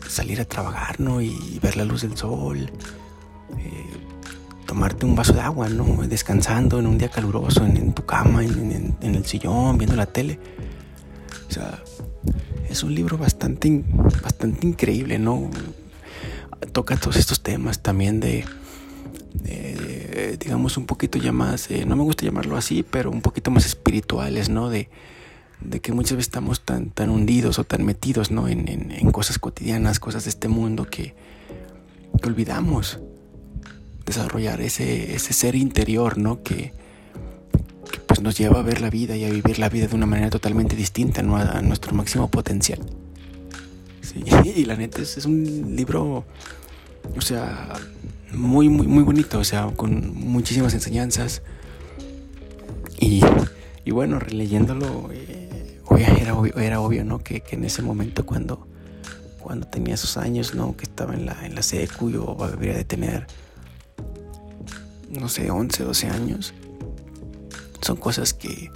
[0.07, 1.21] salir a trabajar, ¿no?
[1.21, 2.71] Y ver la luz del sol.
[4.69, 5.83] Tomarte un vaso de agua, ¿no?
[6.07, 10.39] Descansando en un día caluroso, en, tu cama, en, en, el sillón, viendo la tele.
[11.49, 11.81] O sea,
[12.69, 13.83] es un libro bastante,
[14.21, 15.49] bastante increíble, ¿no?
[16.71, 18.45] Toca todos estos temas también de,
[20.39, 23.65] digamos, un poquito ya más, eh, no me gusta llamarlo así, pero un poquito más
[23.65, 24.69] espirituales, ¿no?
[24.69, 24.87] De,
[25.81, 28.47] que muchas veces estamos tan, tan hundidos o tan metidos, ¿no?
[28.47, 31.15] En, cosas cotidianas, cosas de este mundo que,
[32.23, 32.99] olvidamos
[34.09, 36.43] desarrollar ese, ese ser interior, ¿no?
[36.43, 36.73] Que,
[38.07, 40.29] pues nos lleva a ver la vida y a vivir la vida de una manera
[40.29, 41.37] totalmente distinta, ¿no?
[41.37, 42.79] a, nuestro máximo potencial.
[44.55, 46.25] Y la neta es, un libro,
[47.15, 47.73] o sea,
[48.33, 51.43] muy, muy, muy bonito, o sea, con muchísimas enseñanzas.
[52.99, 53.21] Y,
[53.85, 55.79] y bueno, releyéndolo, eh,
[56.19, 57.19] era, obvio, era obvio, ¿no?
[57.19, 58.67] Que, que, en ese momento cuando,
[59.39, 60.75] cuando tenía esos años, ¿no?
[60.75, 63.27] Que estaba en la, en la secu, yo debería de tener,
[65.09, 66.53] no sé, 11, 12 años
[67.81, 68.71] son cosas que,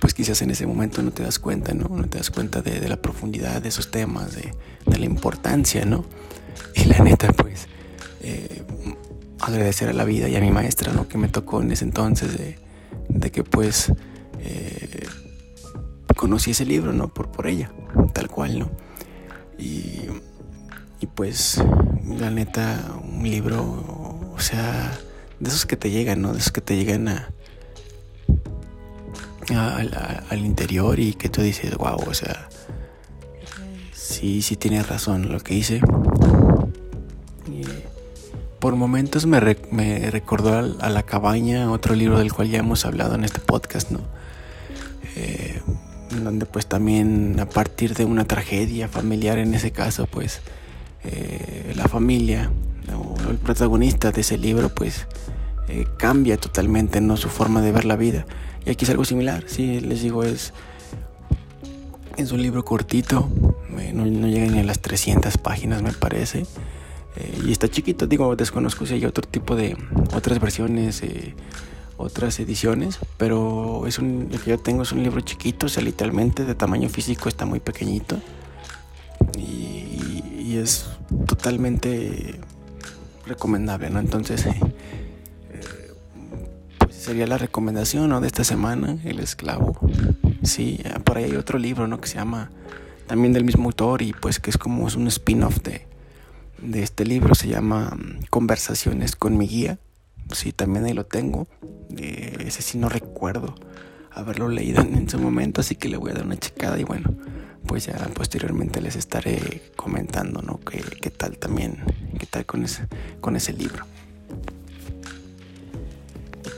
[0.00, 1.88] pues quizás en ese momento no te das cuenta, ¿no?
[1.88, 4.52] No te das cuenta de, la profundidad de esos temas, de,
[4.86, 6.04] la importancia, ¿no?
[6.74, 7.68] Y la neta, pues,
[8.20, 8.64] eh,
[9.40, 11.08] agradecer a la vida y a mi maestra, ¿no?
[11.08, 13.92] Que me tocó en ese entonces, de, que pues
[14.40, 15.06] eh,
[16.16, 17.08] conocí ese libro, ¿no?
[17.08, 17.70] Por, por ella,
[18.12, 18.70] tal cual, ¿no?
[19.58, 20.06] Y,
[21.00, 21.62] y pues,
[22.06, 23.62] la neta, un libro,
[24.34, 24.98] o sea,
[25.40, 26.32] de esos que te llegan, ¿no?
[26.32, 27.28] De esos que te llegan a
[29.56, 32.48] al, interior y que tú dices, wow, o sea,
[33.92, 35.80] sí, sí tienes razón lo que hice.
[38.58, 43.14] por momentos me, me recordó a, La Cabaña, otro libro del cual ya hemos hablado
[43.14, 44.00] en este podcast, ¿no?
[45.16, 45.60] Eh,
[46.22, 50.40] donde pues también a partir de una tragedia familiar en ese caso, pues
[51.04, 52.50] eh, la familia
[53.30, 55.06] el protagonista de ese libro pues
[55.68, 57.16] eh, cambia totalmente ¿no?
[57.16, 58.26] su forma de ver la vida.
[58.64, 60.52] Y aquí es algo similar, sí, les digo, es,
[62.16, 63.28] es un libro cortito,
[63.94, 66.46] no, llega ni a las 300 páginas me parece.
[67.16, 69.76] Eh, y está chiquito, digo, desconozco si hay otro tipo de
[70.14, 71.34] otras versiones, eh,
[71.96, 76.44] otras ediciones, pero es el que yo tengo es un libro chiquito, o sea, literalmente
[76.44, 78.20] de tamaño físico está muy pequeñito
[79.36, 80.86] y es
[81.26, 82.40] totalmente
[83.28, 84.00] recomendable, ¿no?
[84.00, 84.46] Entonces,
[87.08, 88.20] sería la recomendación ¿no?
[88.20, 89.78] de esta semana, El Esclavo.
[90.42, 92.00] Sí, por ahí hay otro libro ¿no?
[92.00, 92.50] que se llama
[93.06, 95.86] también del mismo autor y pues que es como un spin-off de,
[96.60, 99.78] de este libro, se llama mm, Conversaciones con mi guía.
[100.32, 101.48] Sí, también ahí lo tengo.
[101.96, 103.54] Eh, ese sí no recuerdo
[104.10, 107.14] haberlo leído en, su momento, así que le voy a dar una checada y bueno,
[107.66, 110.60] pues ya posteriormente les estaré comentando, ¿no?
[110.60, 111.84] ¿Qué, qué tal también,
[112.18, 112.86] qué tal con ese,
[113.20, 113.84] con ese libro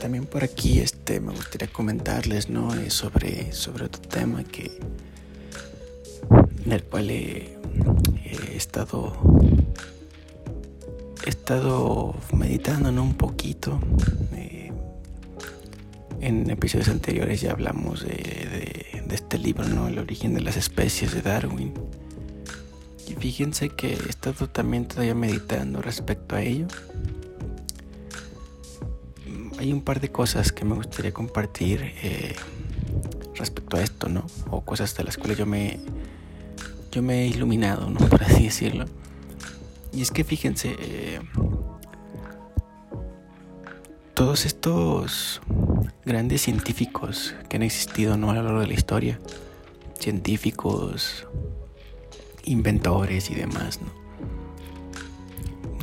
[0.01, 2.73] también por aquí este, me gustaría comentarles ¿no?
[2.73, 4.79] Eh, sobre, sobre otro tema que,
[6.65, 7.55] en el cual he,
[8.55, 9.15] estado,
[11.23, 13.79] he estado meditando un poquito.
[14.33, 14.60] Eh,
[16.21, 19.89] en episodios anteriores ya hablamos de, este libro, ¿no?
[19.89, 21.73] El origen de las especies de Darwin.
[23.09, 26.67] Y fíjense que he estado también todavía meditando respecto a ello
[29.61, 32.35] hay un par de cosas que me gustaría compartir eh,
[33.35, 34.25] respecto a esto, ¿no?
[34.49, 35.79] O cosas de las cuales yo me,
[36.91, 37.99] yo me he iluminado, ¿no?
[38.09, 38.85] Por así decirlo.
[39.93, 41.19] Y es que fíjense, eh,
[44.21, 45.41] todos estos
[46.05, 48.29] grandes científicos que han existido ¿no?
[48.29, 49.19] a lo largo de la historia,
[49.97, 51.25] científicos,
[52.43, 53.87] inventores y demás, ¿no?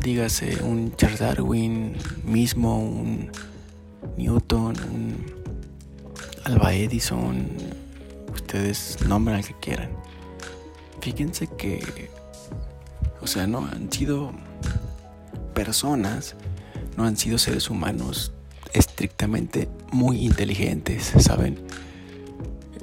[0.04, 3.28] Dígase un Charles Darwin mismo, un
[4.16, 4.76] Newton,
[6.44, 7.44] Alba Edison,
[8.32, 9.90] ustedes nombran al que quieran.
[11.00, 12.08] Fíjense que,
[13.20, 14.30] o sea, no han sido
[15.54, 16.36] personas,
[16.98, 18.32] no han sido seres humanos
[18.72, 21.56] estrictamente muy inteligentes, ¿saben?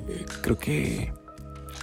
[0.07, 1.11] Eh, creo que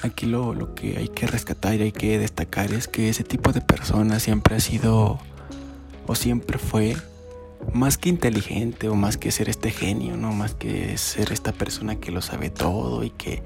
[0.00, 3.52] aquí lo, lo, que hay que rescatar y hay que destacar es que ese tipo
[3.52, 5.20] de personas siempre ha sido
[6.06, 6.96] o siempre fue
[7.74, 10.32] más que inteligente o más que ser este genio, ¿no?
[10.32, 13.42] Más que ser esta persona que lo sabe todo y que,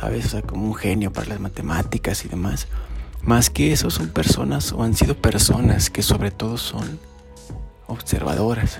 [0.00, 0.24] ¿sabes?
[0.24, 2.68] O sea, como un genio para las matemáticas y demás.
[3.20, 6.98] Más que eso son personas o han sido personas que sobre todo son
[7.88, 8.78] observadoras.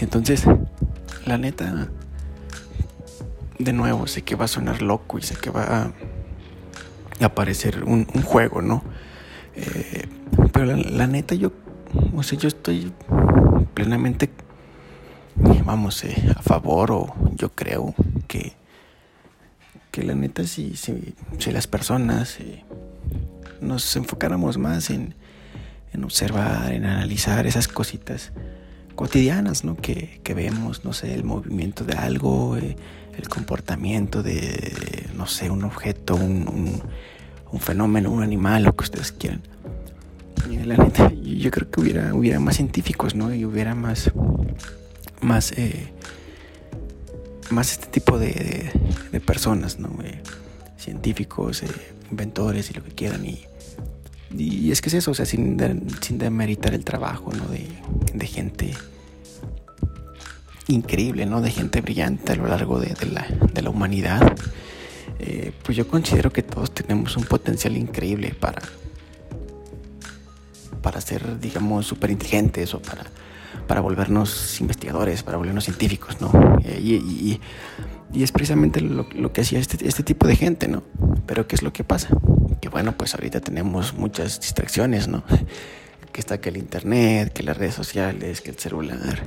[0.00, 0.44] entonces,
[1.24, 1.88] la neta,
[3.58, 5.92] de nuevo, sé que va a sonar loco y sé que va
[7.20, 8.82] a aparecer un, juego, ¿no?
[9.54, 10.06] Eh,
[10.52, 11.52] pero la, neta, yo,
[12.14, 12.92] o sea, yo estoy
[13.72, 14.28] plenamente,
[15.64, 17.94] vamos, eh, a favor o yo creo
[18.26, 18.52] que,
[19.90, 22.64] que la neta, si, si, si las personas eh,
[23.60, 25.14] nos enfocáramos más en,
[25.94, 28.32] en observar, en analizar esas cositas
[28.94, 29.76] cotidianas, ¿no?
[29.76, 32.76] Que, que vemos, no sé, el movimiento de algo, eh,
[33.16, 36.82] el comportamiento de, no sé, un objeto, un,
[37.50, 39.42] un, fenómeno, un animal, lo que ustedes quieran.
[40.64, 43.32] la neta, yo creo que hubiera, hubiera más científicos, ¿no?
[43.32, 44.10] Y hubiera más,
[45.20, 45.92] más, eh,
[47.50, 48.72] más este tipo de,
[49.12, 49.96] de, personas, ¿no?
[50.02, 50.20] Eh,
[50.76, 51.62] científicos,
[52.10, 53.24] inventores y lo que quieran.
[53.24, 53.44] Y,
[54.36, 55.58] y es que es eso, o sea, sin,
[56.00, 57.46] sin demeritar el trabajo, ¿no?
[57.46, 58.72] De, gente
[60.66, 61.42] increíble, ¿no?
[61.42, 64.34] De gente brillante a lo largo de, de, la, la, humanidad.
[65.18, 68.62] Eh, pues yo considero que todos tenemos un potencial increíble para,
[70.82, 73.04] para ser, digamos, súper inteligentes o para,
[73.66, 76.32] para volvernos investigadores, para volvernos científicos, ¿no?
[76.64, 77.40] Eh, y, y,
[78.12, 80.82] y, es precisamente lo, lo que hacía este, este tipo de gente, ¿no?
[81.26, 82.08] Pero ¿qué es lo que pasa?
[82.64, 85.22] Que bueno, pues ahorita tenemos muchas distracciones, ¿no?
[86.12, 89.22] Que está que el internet, que las redes sociales, que el celular.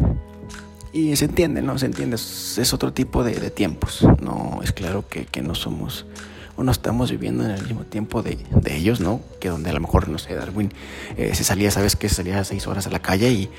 [0.91, 1.77] Y se entiende, ¿no?
[1.77, 4.07] Se entiende, es, otro tipo de, tiempos.
[4.21, 6.07] No es claro que, no somos
[6.55, 8.39] o no estamos viviendo en el mismo tiempo de,
[8.71, 9.21] ellos, ¿no?
[9.39, 10.71] Que donde a lo mejor, no sé, Darwin
[11.17, 11.95] eh, se salía, ¿sabes?
[11.95, 13.49] Que salía seis horas a la calle y,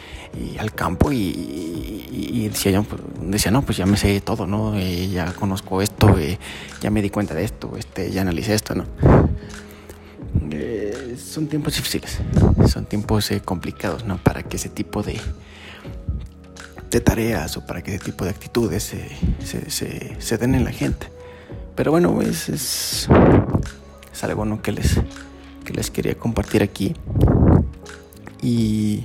[0.58, 4.74] al campo y, decía, pues, decía, no, pues ya me sé todo, ¿no?
[4.74, 6.38] Eh, ya conozco esto, eh,
[6.80, 8.84] ya me di cuenta de esto, este, ya analicé esto, ¿no?
[10.50, 12.18] Eh, son tiempos difíciles,
[12.68, 14.18] son tiempos eh, complicados, ¿no?
[14.18, 15.20] Para que ese tipo de,
[16.90, 20.72] de tareas o para que ese tipo de actitudes se, se, se, den en la
[20.72, 21.08] gente.
[21.74, 23.08] Pero bueno, es, es,
[24.22, 24.62] algo ¿no?
[24.62, 25.00] que, les,
[25.64, 26.94] que les quería compartir aquí.
[28.42, 29.04] Y,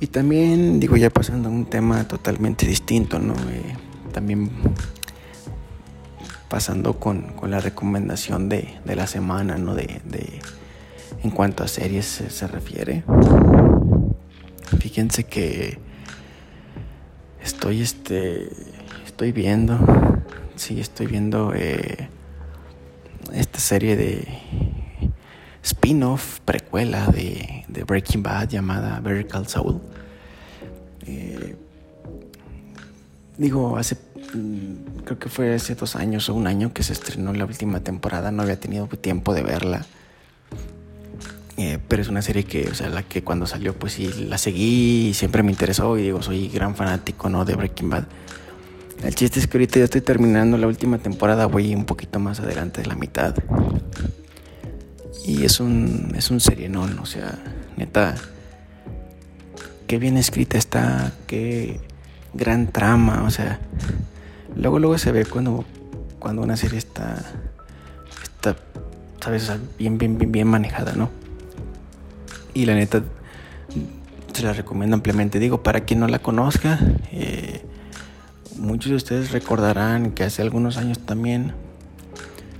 [0.00, 3.34] y también, digo, ya pasando a un tema totalmente distinto, ¿no?
[3.34, 3.76] Eh,
[4.12, 4.50] también
[6.52, 9.74] pasando con, con la recomendación de, de, la semana, ¿no?
[9.74, 10.38] De, de,
[11.22, 13.04] en cuanto a series se, refiere.
[14.78, 15.78] Fíjense que
[17.42, 18.50] estoy, este,
[19.06, 19.78] estoy viendo,
[20.56, 22.10] sí, estoy viendo eh,
[23.32, 24.28] esta serie de
[25.62, 29.80] spin-off, precuela de, de, Breaking Bad llamada Vertical Soul.
[31.06, 31.56] Eh,
[33.38, 33.96] digo, hace
[35.04, 38.30] creo que fue hace dos años o un año que se estrenó la última temporada,
[38.30, 39.86] no había tenido tiempo de verla.
[41.58, 44.38] Eh, pero es una serie que, o sea, la que cuando salió, pues sí, la
[44.38, 47.44] seguí y siempre me interesó y digo, soy gran fanático, ¿no?
[47.44, 48.04] De Breaking Bad.
[49.04, 52.40] El chiste es que ahorita ya estoy terminando la última temporada, voy un poquito más
[52.40, 53.34] adelante de la mitad.
[55.26, 56.40] Y es un, es un
[56.70, 56.88] ¿no?
[57.00, 57.38] o sea,
[57.76, 58.14] neta,
[59.86, 61.80] qué bien escrita está, qué
[62.32, 63.60] gran trama, o sea,
[64.56, 65.64] Luego, luego se ve cuando,
[66.18, 67.22] cuando una serie está,
[68.22, 68.56] está,
[69.20, 71.10] sabes, bien, bien, bien, bien manejada, ¿no?
[72.54, 73.02] Y la neta,
[74.32, 75.38] se la recomiendo ampliamente.
[75.38, 76.78] Digo, para quien no la conozca,
[77.12, 77.64] eh,
[78.56, 81.52] muchos de ustedes recordarán que hace algunos años también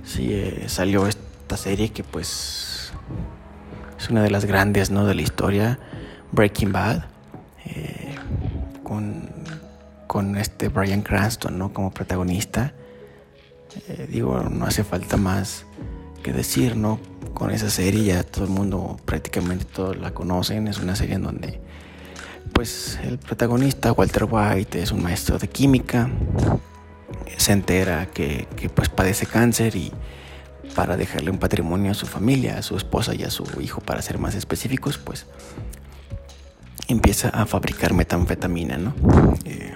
[0.03, 2.91] sí, eh, salió esta serie que pues
[3.97, 5.05] es una de las grandes, ¿no?
[5.05, 5.79] De la historia,
[6.31, 7.05] Breaking Bad,
[7.65, 8.02] eh,
[10.13, 11.73] con este Brian Cranston, ¿no?
[11.73, 12.75] Como protagonista.
[13.87, 15.65] Eh, digo, no hace falta más
[16.21, 16.99] que decir, ¿no?
[17.33, 20.67] Con esa serie ya todo el mundo, prácticamente todos la conocen.
[20.67, 21.59] Es una serie en donde,
[22.53, 26.11] pues, el protagonista, Walter White, es un maestro de química.
[27.37, 29.91] Se entera que, que pues padece cáncer y
[30.75, 34.03] para dejarle un patrimonio a su familia, a su esposa y a su hijo, para
[34.03, 35.25] ser más específicos, pues
[36.87, 38.93] empieza a fabricar metanfetamina, ¿no?
[39.45, 39.72] Eh,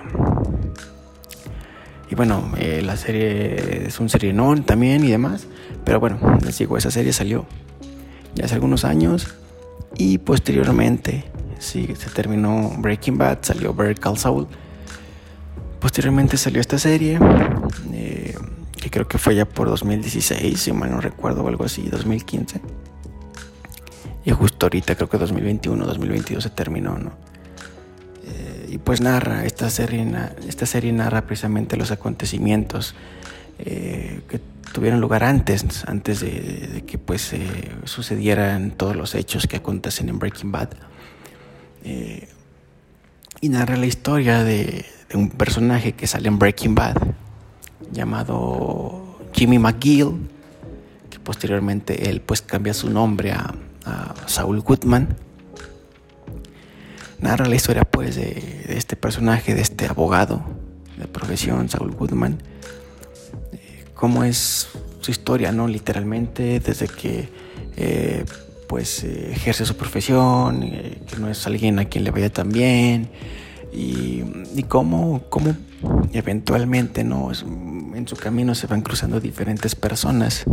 [2.10, 5.48] y bueno, eh, la serie es un serienón también y demás.
[5.84, 7.46] Pero bueno, les digo, esa serie salió
[8.36, 9.36] ya hace algunos años.
[9.98, 11.26] Y posteriormente,
[11.60, 14.48] sí, se terminó Breaking Bad, salió Better Call Saul.
[15.80, 17.20] Posteriormente salió esta serie,
[17.94, 18.36] eh,
[18.76, 22.62] que creo que fue ya por 2016, si mal no recuerdo, o algo así, 2015.
[24.26, 27.12] Y justo ahorita, creo que 2021, 2022 se terminó, ¿no?
[28.84, 30.06] Pues narra, esta serie,
[30.48, 32.96] esta serie narra precisamente los acontecimientos
[33.60, 34.40] eh, que
[34.74, 40.20] tuvieron lugar antes, antes de, que pues eh, sucedieran todos los hechos que acontecen en
[40.20, 40.70] Breaking Bad.
[41.84, 42.28] Eh,
[43.42, 46.98] y narra la historia de, un personaje que sale en Breaking Bad
[47.92, 50.28] llamado Jimmy McGill,
[51.10, 53.54] que posteriormente él pues cambia su nombre a,
[54.26, 55.16] Saul Goodman.
[57.20, 60.44] Narra la historia pues de, este personaje, de este abogado
[60.98, 62.38] de profesión, Saul Goodman,
[63.96, 64.68] cómo es
[65.02, 65.68] su historia, ¿no?
[65.68, 67.30] Literalmente, desde que
[67.76, 68.24] eh,
[68.68, 72.50] pues eh, ejerce su profesión, eh, que no es alguien a quien le vaya tan
[72.50, 73.10] bien,
[73.74, 74.24] y,
[74.56, 75.56] y cómo, cómo,
[76.14, 77.32] eventualmente, ¿no?
[77.32, 80.46] En su camino se van cruzando diferentes personas,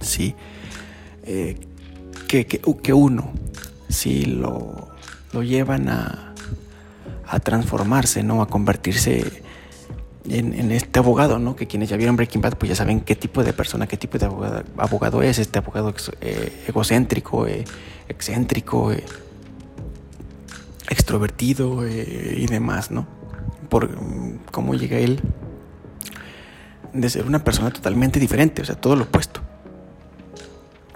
[0.00, 0.34] ¿sí?
[1.24, 3.32] que, que, que, uno,
[3.88, 4.89] sí, lo,
[5.32, 6.34] lo llevan a,
[7.26, 8.42] a transformarse, ¿no?
[8.42, 9.42] A convertirse
[10.28, 11.56] en, este abogado, ¿no?
[11.56, 14.18] Que quienes ya vieron Breaking Bad, pues ya saben qué tipo de persona, qué tipo
[14.18, 14.26] de
[14.76, 17.64] abogado, es, este abogado eh, egocéntrico, eh,
[18.08, 19.04] excéntrico, eh,
[20.88, 23.06] extrovertido y demás, ¿no?
[23.68, 23.90] Por
[24.50, 25.20] cómo llega él
[26.92, 29.40] de ser una persona totalmente diferente, o sea, todo lo opuesto.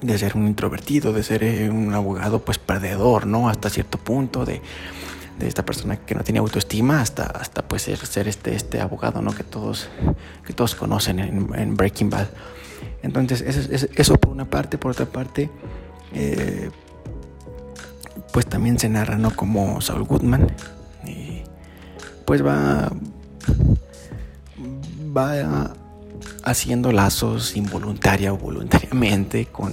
[0.05, 3.49] De ser un introvertido, de ser un abogado pues perdedor, ¿no?
[3.49, 4.61] Hasta cierto punto, de
[5.39, 9.35] de esta persona que no tenía autoestima hasta, hasta pues ser, este, este abogado ¿no?
[9.35, 9.89] que, todos,
[10.47, 12.29] que todos conocen en, Breaking Bad.
[13.03, 13.43] Entonces,
[13.97, 15.51] eso, por una parte, por otra parte,
[16.13, 16.71] eh,
[18.33, 19.35] pues también se narra ¿no?
[19.35, 20.47] como Saul Goodman,
[22.25, 22.91] pues va,
[25.15, 25.75] va
[26.45, 29.73] haciendo lazos involuntaria o voluntariamente con,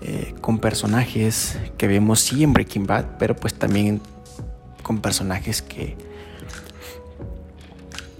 [0.00, 4.00] eh, con personajes que vemos sí en Breaking Bad, pero pues también
[4.82, 5.96] con personajes que,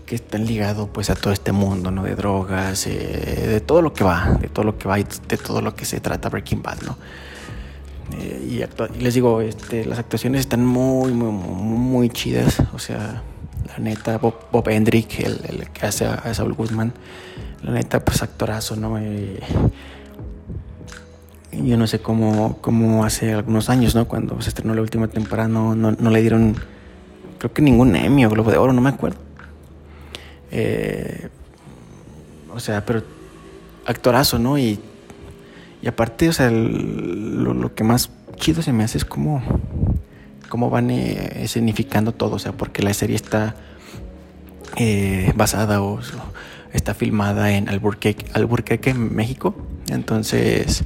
[0.06, 2.02] que están ligados pues a todo este mundo, ¿no?
[2.02, 5.36] De drogas, eh, de todo lo que va, de todo lo que va y de
[5.36, 6.98] todo lo que se trata Breaking Bad, ¿no?
[8.18, 8.66] Eh,
[8.96, 12.62] y, les digo, este, las actuaciones están muy, muy, muy, chidas.
[12.74, 13.22] O sea,
[13.68, 16.92] la neta, Bob, Bob Hendrick, el, que hace a, Saul Goodman,
[17.62, 18.98] la neta, pues actorazo, ¿no?
[18.98, 19.40] Eh,
[21.52, 24.08] yo no sé cómo, cómo hace algunos años, ¿no?
[24.08, 26.56] Cuando se estrenó la última temporada, no, no, le dieron,
[27.38, 29.18] creo que ningún Emmy o Globo de Oro, no me acuerdo.
[30.50, 31.28] Eh,
[32.54, 33.02] o sea, pero
[33.86, 34.58] actorazo, ¿no?
[34.58, 34.80] Y,
[35.82, 39.42] y aparte, o sea, lo, que más chido se me hace es cómo,
[40.52, 43.56] cómo van eh, escenificando todo, o sea, porque la serie está
[44.76, 45.98] eh, basada o,
[46.74, 49.56] está filmada en Albuquerque, Albuquerque, México.
[49.88, 50.84] Entonces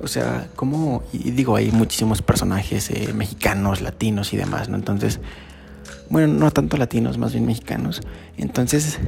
[0.00, 4.76] o sea, como, y digo, hay muchísimos personajes eh, mexicanos, latinos y demás, ¿no?
[4.76, 5.18] Entonces,
[6.08, 8.02] bueno, no tanto latinos, más bien mexicanos.
[8.36, 9.00] Entonces,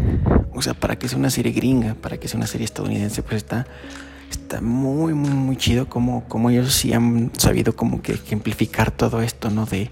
[0.55, 3.37] o sea, para que sea una serie gringa, para que sea una serie estadounidense, pues
[3.37, 3.65] está,
[4.35, 9.51] está muy, muy, chido como, como ellos sí han sabido como que ejemplificar todo esto,
[9.51, 9.67] ¿no?
[9.67, 9.91] De,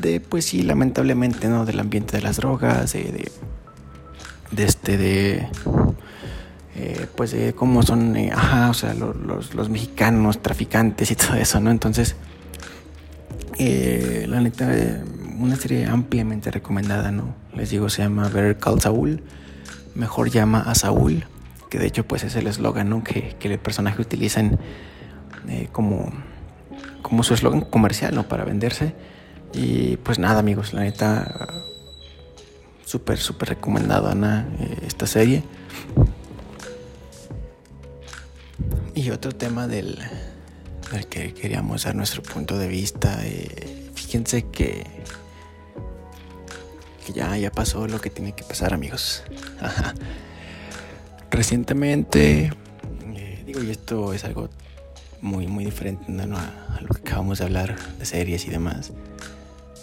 [0.00, 1.66] de pues sí, lamentablemente, ¿no?
[1.66, 3.30] Del ambiente de las drogas, de,
[4.50, 5.48] de, este, de
[6.76, 11.34] eh, pues de cómo son, eh, ajá, o sea, los, los, mexicanos, traficantes y todo
[11.34, 11.70] eso, ¿no?
[11.70, 12.16] Entonces,
[13.58, 14.72] eh, la neta,
[15.38, 17.34] una serie ampliamente recomendada, ¿no?
[17.54, 19.22] Les digo, se llama Better Call Saul,
[19.94, 21.24] mejor llama a Saúl,
[21.74, 23.02] que de hecho pues es el eslogan.
[23.02, 24.40] Que, que el personaje utiliza
[25.72, 26.12] como,
[27.02, 28.28] como su eslogan comercial, ¿no?
[28.28, 28.94] Para venderse.
[29.52, 31.48] Y pues nada, amigos, la neta,
[32.86, 34.44] súper, súper recomendada, ¿no?
[34.86, 35.42] esta serie.
[38.94, 39.98] Y otro tema del,
[41.10, 44.86] que queríamos dar nuestro punto de vista, eh, fíjense que,
[47.04, 49.24] que ya, ya pasó lo que tiene que pasar amigos.
[51.34, 52.52] Recientemente,
[53.16, 54.50] eh, digo, y esto es algo
[55.20, 58.92] muy, muy diferente a, lo que acabamos de hablar de series y demás.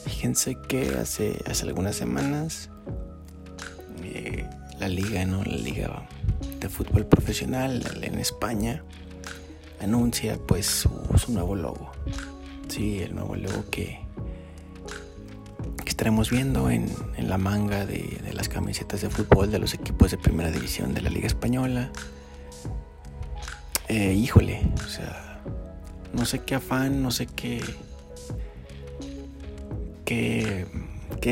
[0.05, 2.69] Fíjense que hace, hace algunas semanas
[4.01, 4.45] eh,
[4.79, 5.43] la liga, ¿no?
[5.43, 6.07] La liga
[6.61, 8.81] de fútbol profesional en España
[9.81, 10.89] anuncia pues su,
[11.33, 11.91] nuevo logo.
[12.69, 13.99] Sí, el nuevo logo que,
[16.01, 16.89] estaremos viendo en,
[17.19, 21.11] la manga de, las camisetas de fútbol de los equipos de primera división de la
[21.11, 21.91] Liga Española.
[23.87, 25.43] Eh, híjole, o sea,
[26.11, 27.61] no sé qué afán, no sé qué.
[30.03, 30.65] qué,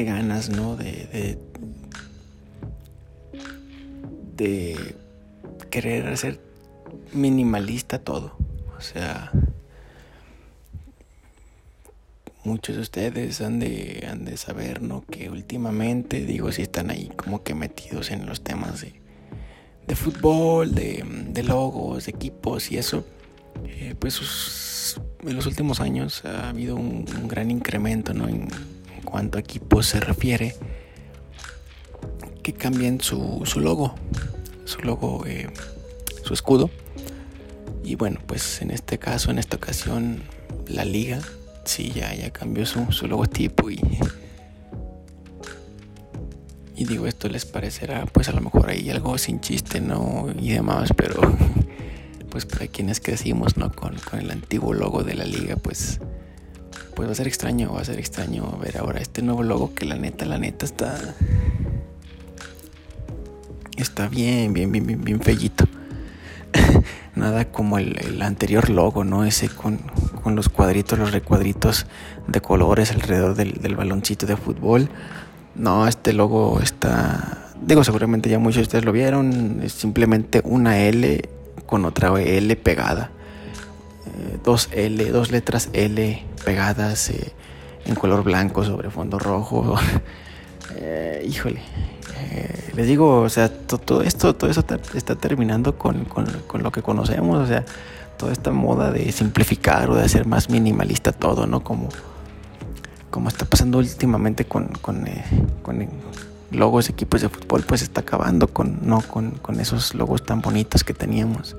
[0.03, 0.75] ganas, ¿no?
[0.75, 1.39] De, de,
[4.37, 4.95] de
[5.71, 6.39] querer hacer
[7.11, 8.35] minimalista todo.
[8.77, 9.31] O sea,
[12.43, 15.03] muchos de ustedes han de, han de saber, ¿no?
[15.05, 18.93] Que últimamente, digo, si están ahí como que metidos en los temas de,
[19.87, 23.05] de fútbol, de, de, logos, de equipos y eso,
[23.65, 28.27] eh, pues en los últimos años ha habido un, gran incremento, ¿no?
[28.27, 28.47] En,
[28.95, 30.55] en, cuanto a equipos se refiere,
[32.43, 33.95] que cambien su, su logo,
[34.65, 35.49] su logo, eh,
[36.23, 36.69] su escudo.
[37.83, 40.21] Y bueno, pues en este caso, en esta ocasión,
[40.67, 41.21] la liga
[41.65, 43.79] sí, ya, ya cambió su, su logotipo y,
[46.75, 50.27] y digo, esto les parecerá pues a lo mejor ahí algo sin chiste, ¿no?
[50.39, 51.19] Y demás, pero
[52.29, 53.71] pues para quienes crecimos, ¿no?
[53.71, 55.99] Con, con el antiguo logo de la liga, pues,
[56.95, 59.85] pues va a ser extraño, va a ser extraño ver ahora este nuevo logo que
[59.85, 61.15] la neta, la neta está...
[63.75, 65.65] Está bien, bien, bien, bien, bien fellito.
[67.15, 69.23] Nada como el, el anterior logo, ¿no?
[69.23, 69.79] Ese con,
[70.29, 71.87] con los cuadritos, los recuadritos
[72.27, 74.87] de colores alrededor del, del, baloncito de fútbol.
[75.55, 80.81] No, este logo está, digo, seguramente ya muchos de ustedes lo vieron, es simplemente una
[80.81, 81.27] L
[81.65, 83.09] con otra L pegada.
[84.05, 87.33] Eh, dos L, dos letras L pegadas eh,
[87.85, 89.79] en color blanco sobre fondo rojo.
[90.75, 91.61] eh, híjole,
[92.19, 94.63] eh, les digo, o sea, todo, esto, todo eso
[94.93, 97.65] está terminando con, con, con lo que conocemos, o sea,
[98.19, 101.63] toda esta moda de simplificar o de hacer más minimalista todo, ¿no?
[101.63, 101.87] Como,
[103.09, 105.23] como está pasando últimamente con, con, eh,
[105.63, 105.87] con
[106.51, 109.01] logos equipos de fútbol, pues está acabando con, ¿no?
[109.01, 111.55] con, con esos logos tan bonitos que teníamos.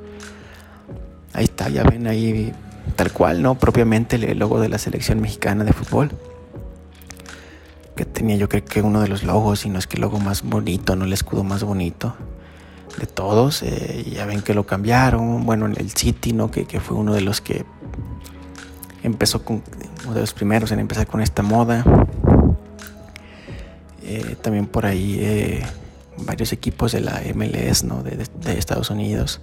[1.33, 2.53] Ahí está, ya ven ahí
[2.95, 3.55] tal cual, ¿no?
[3.55, 6.11] Propiamente el logo de la selección mexicana de fútbol.
[7.97, 10.19] Que tenía yo creo que uno de los logos, y no es que el logo
[10.19, 12.15] más bonito, no el escudo más bonito
[12.99, 13.63] de todos.
[13.63, 15.45] Eh, ya ven que lo cambiaron.
[15.45, 16.51] Bueno, en el City, ¿no?
[16.51, 17.65] Que, que, fue uno de los que
[19.03, 19.63] empezó con,
[20.05, 21.85] uno de los primeros en empezar con esta moda.
[24.03, 25.63] Eh, también por ahí eh,
[26.19, 28.03] varios equipos de la MLS, ¿no?
[28.03, 29.41] De, de, Estados Unidos.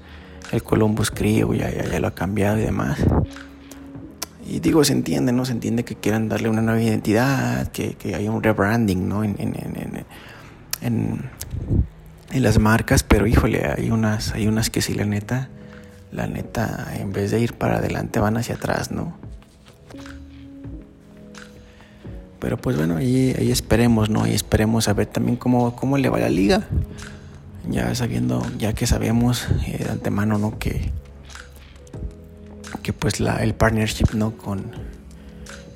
[0.52, 3.00] El Columbus Crew ya, ya, ya, lo ha cambiado y demás.
[4.46, 5.44] Y digo, se entiende, ¿no?
[5.44, 9.24] Se entiende que quieran darle una nueva identidad, que, que haya un rebranding, ¿no?
[9.24, 10.06] En, en, en,
[10.82, 11.30] en
[12.32, 15.50] en las marcas, pero híjole, hay unas, hay unas que sí, la neta,
[16.12, 19.16] la neta, en vez de ir para adelante van hacia atrás, ¿no?
[22.40, 24.24] Pero pues bueno, ahí, ahí esperemos, ¿no?
[24.24, 26.68] Ahí esperemos a ver también cómo, cómo le va la liga.
[27.70, 30.58] Ya sabiendo, ya que sabemos eh, de antemano, ¿no?
[30.58, 30.92] Que,
[32.84, 34.38] que pues la, el partnership, ¿no?
[34.38, 34.72] Con,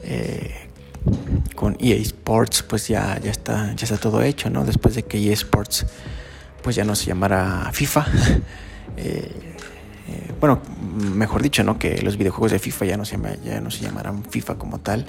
[0.04, 0.56] eh,
[1.56, 4.64] con EA Sports, pues ya, ya, está, ya está todo hecho, ¿no?
[4.64, 5.88] Después de que EA Sports
[6.62, 8.06] pues ya no se llamara FIFA.
[8.98, 9.32] eh,
[10.08, 10.62] eh, bueno,
[11.16, 11.78] mejor dicho, ¿no?
[11.78, 14.80] Que los videojuegos de FIFA ya no se, llama, ya no se llamarán FIFA como
[14.80, 15.06] tal.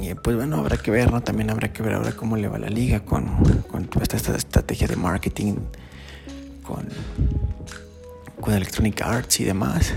[0.00, 1.22] Y pues bueno, habrá que ver, ¿no?
[1.22, 4.86] También habrá que ver ahora cómo le va la liga con, con esta, esta, estrategia
[4.86, 5.54] de marketing,
[6.62, 6.88] con,
[8.40, 9.92] con Electronic Arts y demás.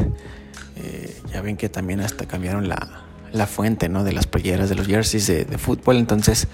[0.78, 4.04] Eh, ya ven que también hasta cambiaron la, la fuente, ¿no?
[4.04, 5.98] De las playeras, de los jerseys de, fútbol.
[5.98, 6.48] Entonces, eh,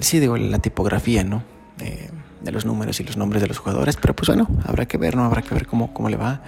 [0.00, 1.42] sí digo la tipografía, ¿no?
[1.80, 2.10] Eh,
[2.42, 5.16] de los números y los nombres de los jugadores, pero pues bueno, habrá que ver,
[5.16, 5.24] ¿no?
[5.24, 6.42] Habrá que ver cómo, cómo le va.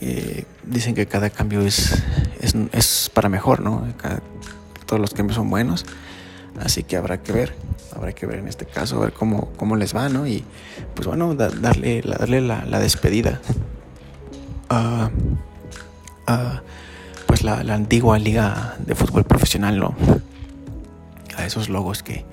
[0.00, 2.02] Eh, dicen que cada cambio es,
[2.72, 3.86] es, para mejor, ¿no?
[4.86, 5.86] Todos los cambios son buenos,
[6.60, 7.54] así que habrá que ver,
[7.96, 10.26] habrá que ver en este caso, ver cómo, cómo les va, ¿no?
[10.26, 10.44] Y
[10.94, 13.40] pues bueno, da, darle, darle la, la despedida
[14.68, 15.10] a,
[16.26, 16.62] a
[17.26, 19.94] pues la, la antigua liga de fútbol profesional, ¿no?
[21.46, 22.24] Esos logos que,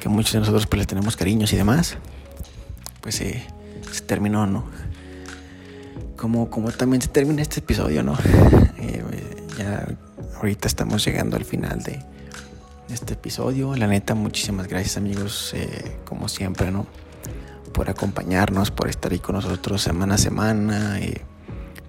[0.00, 1.96] que muchos de nosotros pues les tenemos cariños y demás,
[3.00, 3.44] pues eh,
[3.90, 4.64] se terminó, ¿no?
[6.16, 8.16] Como, como también se termina este episodio, ¿no?
[8.78, 9.02] Eh,
[9.58, 9.86] ya
[10.36, 11.98] ahorita estamos llegando al final de
[12.88, 13.74] este episodio.
[13.76, 16.86] La neta, muchísimas gracias amigos, eh, como siempre, ¿no?
[17.72, 21.22] Por acompañarnos, por estar ahí con nosotros semana a semana, eh,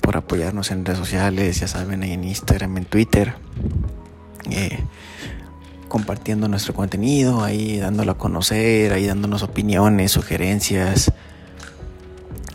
[0.02, 3.36] por apoyarnos en redes sociales, ya saben, en Instagram, en Twitter.
[5.88, 11.12] Compartiendo nuestro contenido, ahí dándolo a conocer, ahí dándonos opiniones, sugerencias,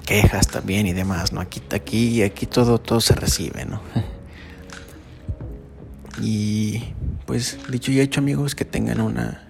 [0.05, 1.41] quejas también y demás, ¿no?
[1.41, 3.81] Aquí, aquí, aquí todo, todo se recibe, ¿no?
[6.21, 6.95] Y
[7.27, 9.43] pues dicho y hecho amigos, que tengan una,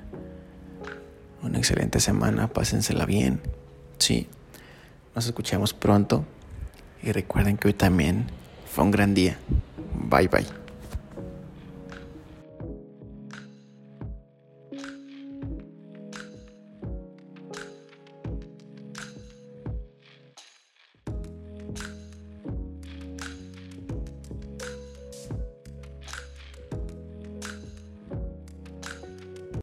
[1.42, 3.40] una excelente semana, pásensela bien,
[3.98, 4.28] sí.
[5.14, 6.24] Nos escuchamos pronto
[7.02, 8.26] y recuerden que hoy también
[8.72, 9.36] fue un gran día.
[10.08, 10.61] Bye bye.